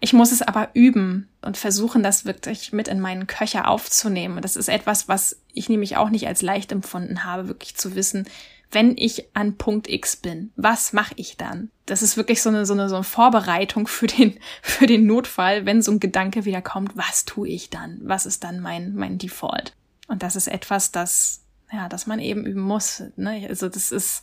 Ich 0.00 0.12
muss 0.12 0.30
es 0.30 0.42
aber 0.42 0.68
üben 0.74 1.28
und 1.40 1.56
versuchen, 1.56 2.02
das 2.02 2.26
wirklich 2.26 2.72
mit 2.72 2.88
in 2.88 3.00
meinen 3.00 3.26
Köcher 3.26 3.68
aufzunehmen. 3.68 4.36
Und 4.36 4.44
das 4.44 4.56
ist 4.56 4.68
etwas, 4.68 5.08
was 5.08 5.40
ich 5.54 5.70
nämlich 5.70 5.96
auch 5.96 6.10
nicht 6.10 6.26
als 6.26 6.42
leicht 6.42 6.72
empfunden 6.72 7.24
habe, 7.24 7.48
wirklich 7.48 7.76
zu 7.76 7.94
wissen, 7.94 8.28
wenn 8.70 8.96
ich 8.98 9.34
an 9.34 9.56
Punkt 9.56 9.88
X 9.88 10.16
bin, 10.16 10.52
was 10.56 10.92
mache 10.92 11.14
ich 11.16 11.38
dann? 11.38 11.70
Das 11.86 12.02
ist 12.02 12.16
wirklich 12.16 12.42
so 12.42 12.50
eine, 12.50 12.66
so 12.66 12.74
eine, 12.74 12.88
so 12.88 12.96
eine 12.96 13.04
Vorbereitung 13.04 13.86
für 13.86 14.06
den, 14.06 14.38
für 14.62 14.86
den 14.86 15.06
Notfall, 15.06 15.64
wenn 15.64 15.80
so 15.80 15.92
ein 15.92 16.00
Gedanke 16.00 16.44
wieder 16.44 16.60
kommt, 16.60 16.94
was 16.96 17.24
tue 17.24 17.48
ich 17.48 17.70
dann? 17.70 18.00
Was 18.02 18.26
ist 18.26 18.44
dann 18.44 18.60
mein, 18.60 18.94
mein 18.94 19.16
Default? 19.16 19.74
Und 20.08 20.22
das 20.22 20.36
ist 20.36 20.48
etwas, 20.48 20.92
das 20.92 21.43
ja, 21.74 21.88
dass 21.88 22.06
man 22.06 22.20
eben 22.20 22.44
üben 22.46 22.60
muss. 22.60 23.02
Ne? 23.16 23.46
Also 23.48 23.68
das 23.68 23.90
ist, 23.90 24.22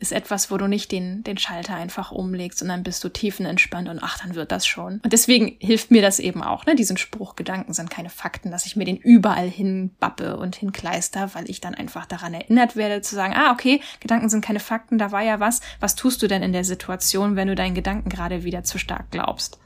ist 0.00 0.12
etwas, 0.12 0.50
wo 0.50 0.56
du 0.56 0.68
nicht 0.68 0.92
den, 0.92 1.24
den 1.24 1.38
Schalter 1.38 1.74
einfach 1.74 2.12
umlegst 2.12 2.62
und 2.62 2.68
dann 2.68 2.82
bist 2.82 3.02
du 3.02 3.08
tiefenentspannt 3.08 3.88
und 3.88 3.98
ach, 4.00 4.18
dann 4.18 4.34
wird 4.34 4.52
das 4.52 4.66
schon. 4.66 5.00
Und 5.02 5.12
deswegen 5.12 5.56
hilft 5.58 5.90
mir 5.90 6.02
das 6.02 6.18
eben 6.20 6.42
auch, 6.42 6.66
ne? 6.66 6.76
diesen 6.76 6.96
Spruch, 6.96 7.34
Gedanken 7.34 7.72
sind 7.72 7.90
keine 7.90 8.10
Fakten, 8.10 8.50
dass 8.50 8.66
ich 8.66 8.76
mir 8.76 8.84
den 8.84 8.96
überall 8.96 9.48
hinbappe 9.48 10.36
und 10.36 10.56
hinkleister, 10.56 11.34
weil 11.34 11.50
ich 11.50 11.60
dann 11.60 11.74
einfach 11.74 12.06
daran 12.06 12.34
erinnert 12.34 12.76
werde 12.76 13.02
zu 13.02 13.14
sagen, 13.14 13.34
ah, 13.36 13.52
okay, 13.52 13.80
Gedanken 14.00 14.28
sind 14.28 14.44
keine 14.44 14.60
Fakten, 14.60 14.98
da 14.98 15.10
war 15.10 15.22
ja 15.22 15.40
was. 15.40 15.60
Was 15.80 15.96
tust 15.96 16.22
du 16.22 16.28
denn 16.28 16.42
in 16.42 16.52
der 16.52 16.64
Situation, 16.64 17.34
wenn 17.34 17.48
du 17.48 17.54
deinen 17.56 17.74
Gedanken 17.74 18.08
gerade 18.08 18.44
wieder 18.44 18.62
zu 18.62 18.78
stark 18.78 19.10
glaubst? 19.10 19.58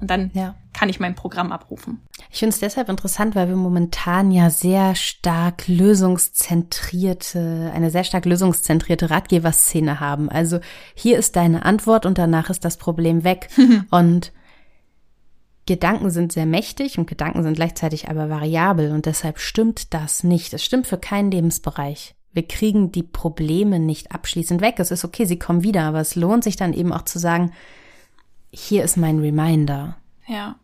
Und 0.00 0.10
dann 0.10 0.30
ja. 0.34 0.54
kann 0.74 0.88
ich 0.88 1.00
mein 1.00 1.14
Programm 1.14 1.52
abrufen. 1.52 2.02
Ich 2.30 2.40
finde 2.40 2.52
es 2.52 2.60
deshalb 2.60 2.88
interessant, 2.88 3.34
weil 3.34 3.48
wir 3.48 3.56
momentan 3.56 4.30
ja 4.30 4.50
sehr 4.50 4.94
stark 4.94 5.68
lösungszentrierte, 5.68 7.72
eine 7.74 7.90
sehr 7.90 8.04
stark 8.04 8.26
lösungszentrierte 8.26 9.10
Ratgeberszene 9.10 10.00
haben. 10.00 10.28
Also 10.28 10.60
hier 10.94 11.18
ist 11.18 11.36
deine 11.36 11.64
Antwort 11.64 12.04
und 12.04 12.18
danach 12.18 12.50
ist 12.50 12.64
das 12.64 12.76
Problem 12.76 13.24
weg. 13.24 13.48
und 13.90 14.32
Gedanken 15.66 16.10
sind 16.10 16.30
sehr 16.30 16.46
mächtig 16.46 16.98
und 16.98 17.08
Gedanken 17.08 17.42
sind 17.42 17.54
gleichzeitig 17.54 18.08
aber 18.08 18.28
variabel 18.28 18.92
und 18.92 19.06
deshalb 19.06 19.38
stimmt 19.38 19.94
das 19.94 20.22
nicht. 20.22 20.54
Es 20.54 20.64
stimmt 20.64 20.86
für 20.86 20.98
keinen 20.98 21.30
Lebensbereich. 21.30 22.14
Wir 22.32 22.46
kriegen 22.46 22.92
die 22.92 23.02
Probleme 23.02 23.80
nicht 23.80 24.12
abschließend 24.12 24.60
weg. 24.60 24.76
Es 24.78 24.90
ist 24.90 25.04
okay, 25.04 25.24
sie 25.24 25.38
kommen 25.38 25.62
wieder, 25.62 25.82
aber 25.82 26.00
es 26.00 26.14
lohnt 26.14 26.44
sich 26.44 26.56
dann 26.56 26.72
eben 26.72 26.92
auch 26.92 27.02
zu 27.02 27.18
sagen, 27.18 27.52
hier 28.58 28.82
ist 28.84 28.96
mein 28.96 29.18
Reminder. 29.18 29.96
Ja. 30.26 30.56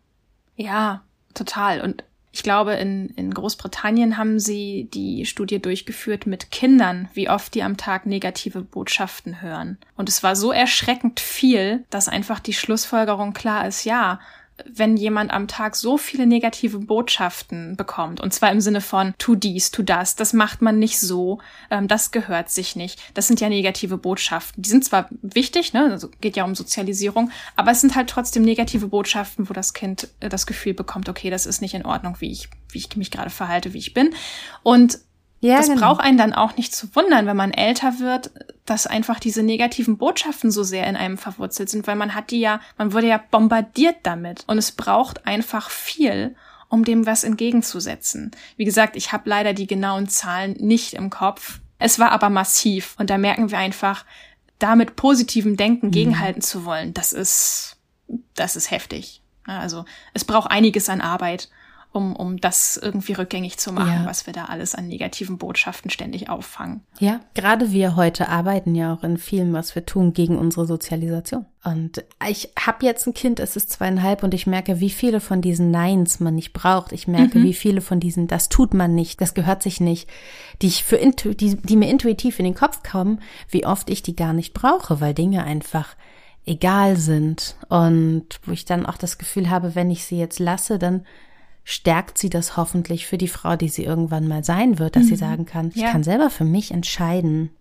Ja, 0.55 1.03
total. 1.33 1.81
Und 1.81 2.03
ich 2.31 2.41
glaube, 2.41 2.73
in, 2.73 3.09
in 3.09 3.31
Großbritannien 3.31 4.17
haben 4.17 4.39
sie 4.39 4.89
die 4.91 5.27
Studie 5.27 5.61
durchgeführt 5.61 6.25
mit 6.25 6.49
Kindern, 6.49 7.07
wie 7.13 7.29
oft 7.29 7.53
die 7.53 7.61
am 7.61 7.77
Tag 7.77 8.07
negative 8.07 8.61
Botschaften 8.61 9.41
hören. 9.41 9.77
Und 9.95 10.09
es 10.09 10.23
war 10.23 10.35
so 10.35 10.51
erschreckend 10.51 11.19
viel, 11.19 11.85
dass 11.91 12.09
einfach 12.09 12.39
die 12.39 12.53
Schlussfolgerung 12.53 13.33
klar 13.33 13.67
ist, 13.67 13.83
ja, 13.83 14.19
wenn 14.65 14.97
jemand 14.97 15.31
am 15.31 15.47
Tag 15.47 15.75
so 15.75 15.97
viele 15.97 16.27
negative 16.27 16.79
Botschaften 16.79 17.75
bekommt, 17.75 18.21
und 18.21 18.33
zwar 18.33 18.51
im 18.51 18.61
Sinne 18.61 18.81
von 18.81 19.13
tu 19.17 19.35
dies, 19.35 19.71
tu 19.71 19.83
das, 19.83 20.15
das 20.15 20.33
macht 20.33 20.61
man 20.61 20.79
nicht 20.79 20.99
so, 20.99 21.39
ähm, 21.71 21.87
das 21.87 22.11
gehört 22.11 22.49
sich 22.49 22.75
nicht. 22.75 22.99
Das 23.13 23.27
sind 23.27 23.41
ja 23.41 23.49
negative 23.49 23.97
Botschaften. 23.97 24.61
Die 24.61 24.69
sind 24.69 24.85
zwar 24.85 25.09
wichtig, 25.21 25.73
ne, 25.73 25.89
also 25.91 26.09
geht 26.21 26.35
ja 26.35 26.43
um 26.43 26.55
Sozialisierung, 26.55 27.31
aber 27.55 27.71
es 27.71 27.81
sind 27.81 27.95
halt 27.95 28.09
trotzdem 28.09 28.43
negative 28.43 28.87
Botschaften, 28.87 29.49
wo 29.49 29.53
das 29.53 29.73
Kind 29.73 30.07
äh, 30.19 30.29
das 30.29 30.45
Gefühl 30.45 30.73
bekommt, 30.73 31.09
okay, 31.09 31.29
das 31.29 31.45
ist 31.45 31.61
nicht 31.61 31.73
in 31.73 31.85
Ordnung, 31.85 32.17
wie 32.19 32.31
ich, 32.31 32.49
wie 32.69 32.79
ich 32.79 32.95
mich 32.95 33.11
gerade 33.11 33.29
verhalte, 33.29 33.73
wie 33.73 33.79
ich 33.79 33.93
bin. 33.93 34.13
Und 34.61 34.99
ja, 35.43 35.57
das 35.57 35.67
genau. 35.67 35.81
braucht 35.81 36.01
einen 36.01 36.17
dann 36.17 36.33
auch 36.33 36.55
nicht 36.55 36.73
zu 36.73 36.95
wundern, 36.95 37.25
wenn 37.25 37.35
man 37.35 37.51
älter 37.51 37.99
wird, 37.99 38.31
dass 38.65 38.87
einfach 38.87 39.19
diese 39.19 39.43
negativen 39.43 39.97
Botschaften 39.97 40.51
so 40.51 40.63
sehr 40.63 40.87
in 40.87 40.95
einem 40.95 41.17
verwurzelt 41.17 41.69
sind, 41.69 41.85
weil 41.85 41.97
man 41.97 42.15
hat 42.15 42.31
die 42.31 42.39
ja, 42.39 42.61
man 42.77 42.93
wurde 42.93 43.07
ja 43.07 43.21
bombardiert 43.29 43.97
damit. 44.03 44.45
Und 44.47 44.57
es 44.57 44.71
braucht 44.71 45.27
einfach 45.27 45.69
viel, 45.69 46.35
um 46.69 46.85
dem 46.85 47.05
was 47.05 47.25
entgegenzusetzen. 47.25 48.31
Wie 48.55 48.63
gesagt, 48.63 48.95
ich 48.95 49.11
habe 49.11 49.29
leider 49.29 49.53
die 49.53 49.67
genauen 49.67 50.07
Zahlen 50.07 50.53
nicht 50.53 50.93
im 50.93 51.09
Kopf. 51.09 51.59
Es 51.77 51.99
war 51.99 52.13
aber 52.13 52.29
massiv. 52.29 52.95
Und 52.97 53.09
da 53.09 53.17
merken 53.17 53.51
wir 53.51 53.57
einfach, 53.57 54.05
da 54.59 54.77
mit 54.77 54.95
positivem 54.95 55.57
Denken 55.57 55.87
mhm. 55.87 55.91
gegenhalten 55.91 56.41
zu 56.41 56.63
wollen, 56.63 56.93
das 56.93 57.11
ist, 57.11 57.75
das 58.35 58.55
ist 58.55 58.71
heftig. 58.71 59.21
Also 59.45 59.83
es 60.13 60.23
braucht 60.23 60.49
einiges 60.51 60.87
an 60.87 61.01
Arbeit 61.01 61.49
um, 61.93 62.15
um 62.15 62.37
das 62.37 62.75
irgendwie 62.75 63.13
rückgängig 63.13 63.59
zu 63.59 63.71
machen, 63.71 64.01
ja. 64.01 64.05
was 64.05 64.25
wir 64.25 64.33
da 64.33 64.45
alles 64.45 64.73
an 64.73 64.87
negativen 64.87 65.37
Botschaften 65.37 65.91
ständig 65.91 66.27
auffangen. 66.27 66.81
Ja, 66.99 67.19
gerade 67.35 67.71
wir 67.71 67.95
heute 67.95 68.29
arbeiten 68.29 68.73
ja 68.73 68.93
auch 68.93 69.03
in 69.03 69.17
vielem, 69.17 69.53
was 69.53 69.75
wir 69.75 69.85
tun, 69.85 70.11
gegen 70.11 70.39
unsere 70.39 70.65
Sozialisation. 70.65 71.45
Und 71.63 72.03
ich 72.27 72.49
habe 72.59 72.83
jetzt 72.83 73.05
ein 73.05 73.13
Kind, 73.13 73.39
es 73.39 73.55
ist 73.55 73.71
zweieinhalb 73.71 74.23
und 74.23 74.33
ich 74.33 74.47
merke, 74.47 74.79
wie 74.79 74.89
viele 74.89 75.19
von 75.19 75.41
diesen 75.41 75.69
Neins 75.69 76.19
man 76.19 76.33
nicht 76.33 76.51
braucht. 76.51 76.91
Ich 76.93 77.07
merke, 77.07 77.37
mhm. 77.37 77.43
wie 77.43 77.53
viele 77.53 77.79
von 77.79 77.99
diesen, 77.99 78.27
das 78.27 78.49
tut 78.49 78.73
man 78.73 78.95
nicht, 78.95 79.21
das 79.21 79.35
gehört 79.35 79.61
sich 79.61 79.79
nicht, 79.79 80.09
die 80.63 80.67
ich 80.67 80.83
für 80.83 80.97
die, 80.97 81.55
die 81.55 81.77
mir 81.77 81.89
intuitiv 81.89 82.39
in 82.39 82.45
den 82.45 82.55
Kopf 82.55 82.81
kommen, 82.81 83.21
wie 83.49 83.67
oft 83.67 83.91
ich 83.91 84.01
die 84.01 84.15
gar 84.15 84.33
nicht 84.33 84.53
brauche, 84.53 84.99
weil 84.99 85.13
Dinge 85.13 85.43
einfach 85.43 85.95
egal 86.43 86.97
sind. 86.97 87.55
Und 87.69 88.25
wo 88.45 88.51
ich 88.51 88.65
dann 88.65 88.87
auch 88.87 88.97
das 88.97 89.19
Gefühl 89.19 89.51
habe, 89.51 89.75
wenn 89.75 89.91
ich 89.91 90.05
sie 90.05 90.17
jetzt 90.17 90.39
lasse, 90.39 90.79
dann 90.79 91.05
stärkt 91.63 92.17
sie 92.17 92.29
das 92.29 92.57
hoffentlich 92.57 93.07
für 93.07 93.17
die 93.17 93.27
Frau, 93.27 93.55
die 93.55 93.69
sie 93.69 93.83
irgendwann 93.83 94.27
mal 94.27 94.43
sein 94.43 94.79
wird, 94.79 94.95
dass 94.95 95.03
mhm. 95.03 95.07
sie 95.07 95.15
sagen 95.15 95.45
kann, 95.45 95.69
ich 95.69 95.81
ja. 95.81 95.91
kann 95.91 96.03
selber 96.03 96.29
für 96.29 96.43
mich 96.43 96.71
entscheiden, 96.71 97.51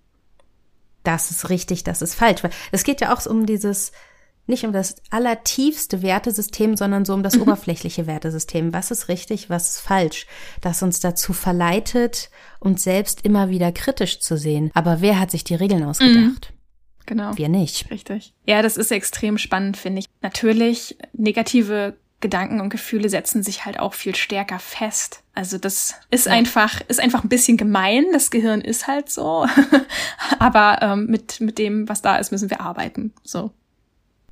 das 1.04 1.30
ist 1.30 1.48
richtig, 1.50 1.84
das 1.84 2.02
ist 2.02 2.14
falsch. 2.14 2.42
Weil 2.42 2.52
es 2.70 2.84
geht 2.84 3.00
ja 3.00 3.14
auch 3.14 3.24
um 3.26 3.46
dieses, 3.46 3.92
nicht 4.46 4.64
um 4.64 4.72
das 4.72 4.96
allertiefste 5.10 6.02
Wertesystem, 6.02 6.76
sondern 6.76 7.04
so 7.04 7.14
um 7.14 7.22
das 7.22 7.36
mhm. 7.36 7.42
oberflächliche 7.42 8.06
Wertesystem. 8.06 8.72
Was 8.72 8.90
ist 8.90 9.08
richtig, 9.08 9.50
was 9.50 9.70
ist 9.70 9.80
falsch? 9.80 10.26
Das 10.60 10.82
uns 10.82 11.00
dazu 11.00 11.32
verleitet, 11.32 12.30
uns 12.60 12.82
selbst 12.82 13.24
immer 13.24 13.50
wieder 13.50 13.72
kritisch 13.72 14.20
zu 14.20 14.36
sehen. 14.36 14.70
Aber 14.74 15.00
wer 15.00 15.18
hat 15.18 15.30
sich 15.30 15.44
die 15.44 15.54
Regeln 15.54 15.84
ausgedacht? 15.84 16.52
Mhm. 16.52 16.56
Genau. 17.04 17.36
Wir 17.36 17.48
nicht. 17.48 17.90
Richtig. 17.90 18.32
Ja, 18.46 18.62
das 18.62 18.76
ist 18.76 18.92
extrem 18.92 19.36
spannend, 19.36 19.76
finde 19.76 20.00
ich. 20.00 20.06
Natürlich, 20.20 20.96
negative 21.12 21.96
Gedanken 22.22 22.60
und 22.60 22.70
Gefühle 22.70 23.10
setzen 23.10 23.42
sich 23.42 23.66
halt 23.66 23.78
auch 23.78 23.92
viel 23.92 24.14
stärker 24.14 24.58
fest. 24.58 25.22
Also 25.34 25.58
das 25.58 25.94
ist 26.10 26.26
ja. 26.26 26.32
einfach, 26.32 26.80
ist 26.88 27.00
einfach 27.00 27.22
ein 27.24 27.28
bisschen 27.28 27.58
gemein. 27.58 28.06
Das 28.12 28.30
Gehirn 28.30 28.62
ist 28.62 28.86
halt 28.86 29.10
so. 29.10 29.46
Aber 30.38 30.78
ähm, 30.80 31.06
mit, 31.06 31.40
mit 31.40 31.58
dem, 31.58 31.88
was 31.90 32.00
da 32.00 32.16
ist, 32.16 32.32
müssen 32.32 32.48
wir 32.48 32.62
arbeiten. 32.62 33.12
So. 33.22 33.50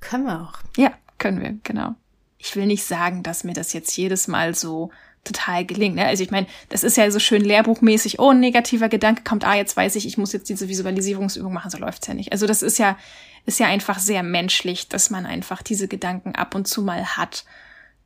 Können 0.00 0.24
wir 0.24 0.40
auch. 0.40 0.54
Ja, 0.78 0.92
können 1.18 1.42
wir, 1.42 1.58
genau. 1.62 1.94
Ich 2.38 2.56
will 2.56 2.64
nicht 2.64 2.84
sagen, 2.84 3.22
dass 3.22 3.44
mir 3.44 3.52
das 3.52 3.74
jetzt 3.74 3.94
jedes 3.94 4.26
Mal 4.26 4.54
so 4.54 4.90
total 5.24 5.66
gelingt. 5.66 5.96
Ne? 5.96 6.06
Also 6.06 6.22
ich 6.22 6.30
meine, 6.30 6.46
das 6.70 6.82
ist 6.82 6.96
ja 6.96 7.10
so 7.10 7.18
schön 7.18 7.44
lehrbuchmäßig, 7.44 8.18
oh, 8.18 8.30
ein 8.30 8.40
negativer 8.40 8.88
Gedanke 8.88 9.22
kommt, 9.22 9.44
ah, 9.44 9.54
jetzt 9.54 9.76
weiß 9.76 9.96
ich, 9.96 10.06
ich 10.06 10.16
muss 10.16 10.32
jetzt 10.32 10.48
diese 10.48 10.68
Visualisierungsübung 10.68 11.52
machen, 11.52 11.70
so 11.70 11.76
läuft's 11.76 12.06
ja 12.06 12.14
nicht. 12.14 12.32
Also 12.32 12.46
das 12.46 12.62
ist 12.62 12.78
ja, 12.78 12.96
ist 13.44 13.60
ja 13.60 13.66
einfach 13.66 13.98
sehr 13.98 14.22
menschlich, 14.22 14.88
dass 14.88 15.10
man 15.10 15.26
einfach 15.26 15.62
diese 15.62 15.88
Gedanken 15.88 16.34
ab 16.34 16.54
und 16.54 16.66
zu 16.66 16.80
mal 16.80 17.04
hat 17.04 17.44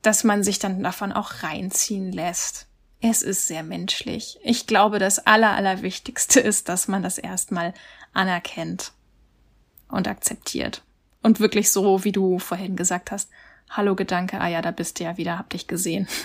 dass 0.07 0.25
man 0.25 0.43
sich 0.43 0.59
dann 0.59 0.83
davon 0.83 1.13
auch 1.13 1.43
reinziehen 1.43 2.13
lässt. 2.13 2.67
Es 3.01 3.23
ist 3.23 3.47
sehr 3.47 3.63
menschlich. 3.63 4.39
Ich 4.43 4.67
glaube, 4.67 4.99
das 4.99 5.27
Aller, 5.27 5.53
Allerwichtigste 5.53 6.41
ist, 6.41 6.69
dass 6.69 6.89
man 6.89 7.03
das 7.03 7.19
erstmal 7.19 7.75
anerkennt 8.13 8.93
und 9.89 10.09
akzeptiert. 10.09 10.83
Und 11.23 11.41
wirklich 11.41 11.71
so, 11.71 12.05
wie 12.05 12.13
du 12.13 12.39
vorhin 12.39 12.77
gesagt 12.77 13.11
hast, 13.11 13.31
Hallo 13.71 13.97
Gedanke, 13.97 14.41
ah 14.41 14.49
ja, 14.49 14.63
da 14.63 14.71
bist 14.71 15.01
du 15.01 15.05
ja 15.05 15.17
wieder, 15.17 15.39
hab 15.39 15.51
dich 15.51 15.67
gesehen. 15.67 16.07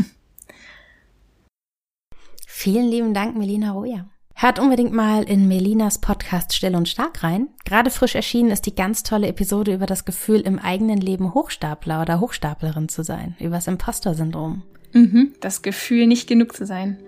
Vielen 2.47 2.89
lieben 2.89 3.13
Dank, 3.13 3.37
Melina 3.37 3.71
Roja. 3.71 4.09
Hört 4.41 4.57
unbedingt 4.57 4.93
mal 4.93 5.23
in 5.23 5.49
Melinas 5.49 5.97
Podcast 5.97 6.55
Still 6.55 6.73
und 6.73 6.87
Stark 6.87 7.23
rein. 7.23 7.49
Gerade 7.65 7.89
frisch 7.89 8.15
erschienen 8.15 8.51
ist 8.51 8.65
die 8.65 8.73
ganz 8.73 9.03
tolle 9.03 9.27
Episode 9.27 9.73
über 9.73 9.85
das 9.85 10.05
Gefühl, 10.05 10.39
im 10.39 10.59
eigenen 10.59 11.01
Leben 11.01 11.33
Hochstapler 11.33 12.01
oder 12.01 12.21
Hochstaplerin 12.21 12.87
zu 12.87 13.03
sein, 13.03 13.35
über 13.41 13.55
das 13.55 13.67
Imposter-Syndrom. 13.67 14.63
Mhm, 14.93 15.33
das 15.41 15.61
Gefühl, 15.61 16.07
nicht 16.07 16.29
genug 16.29 16.55
zu 16.55 16.65
sein. 16.65 16.99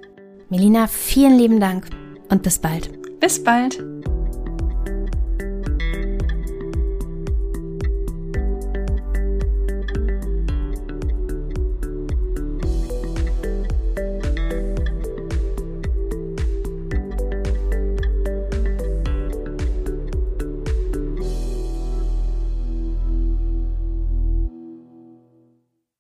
Melina, 0.50 0.88
vielen 0.88 1.38
lieben 1.38 1.62
Dank 1.62 1.88
und 2.28 2.44
bis 2.44 2.60
bald. 2.60 2.90
Bis 3.22 3.42
bald. 3.42 3.82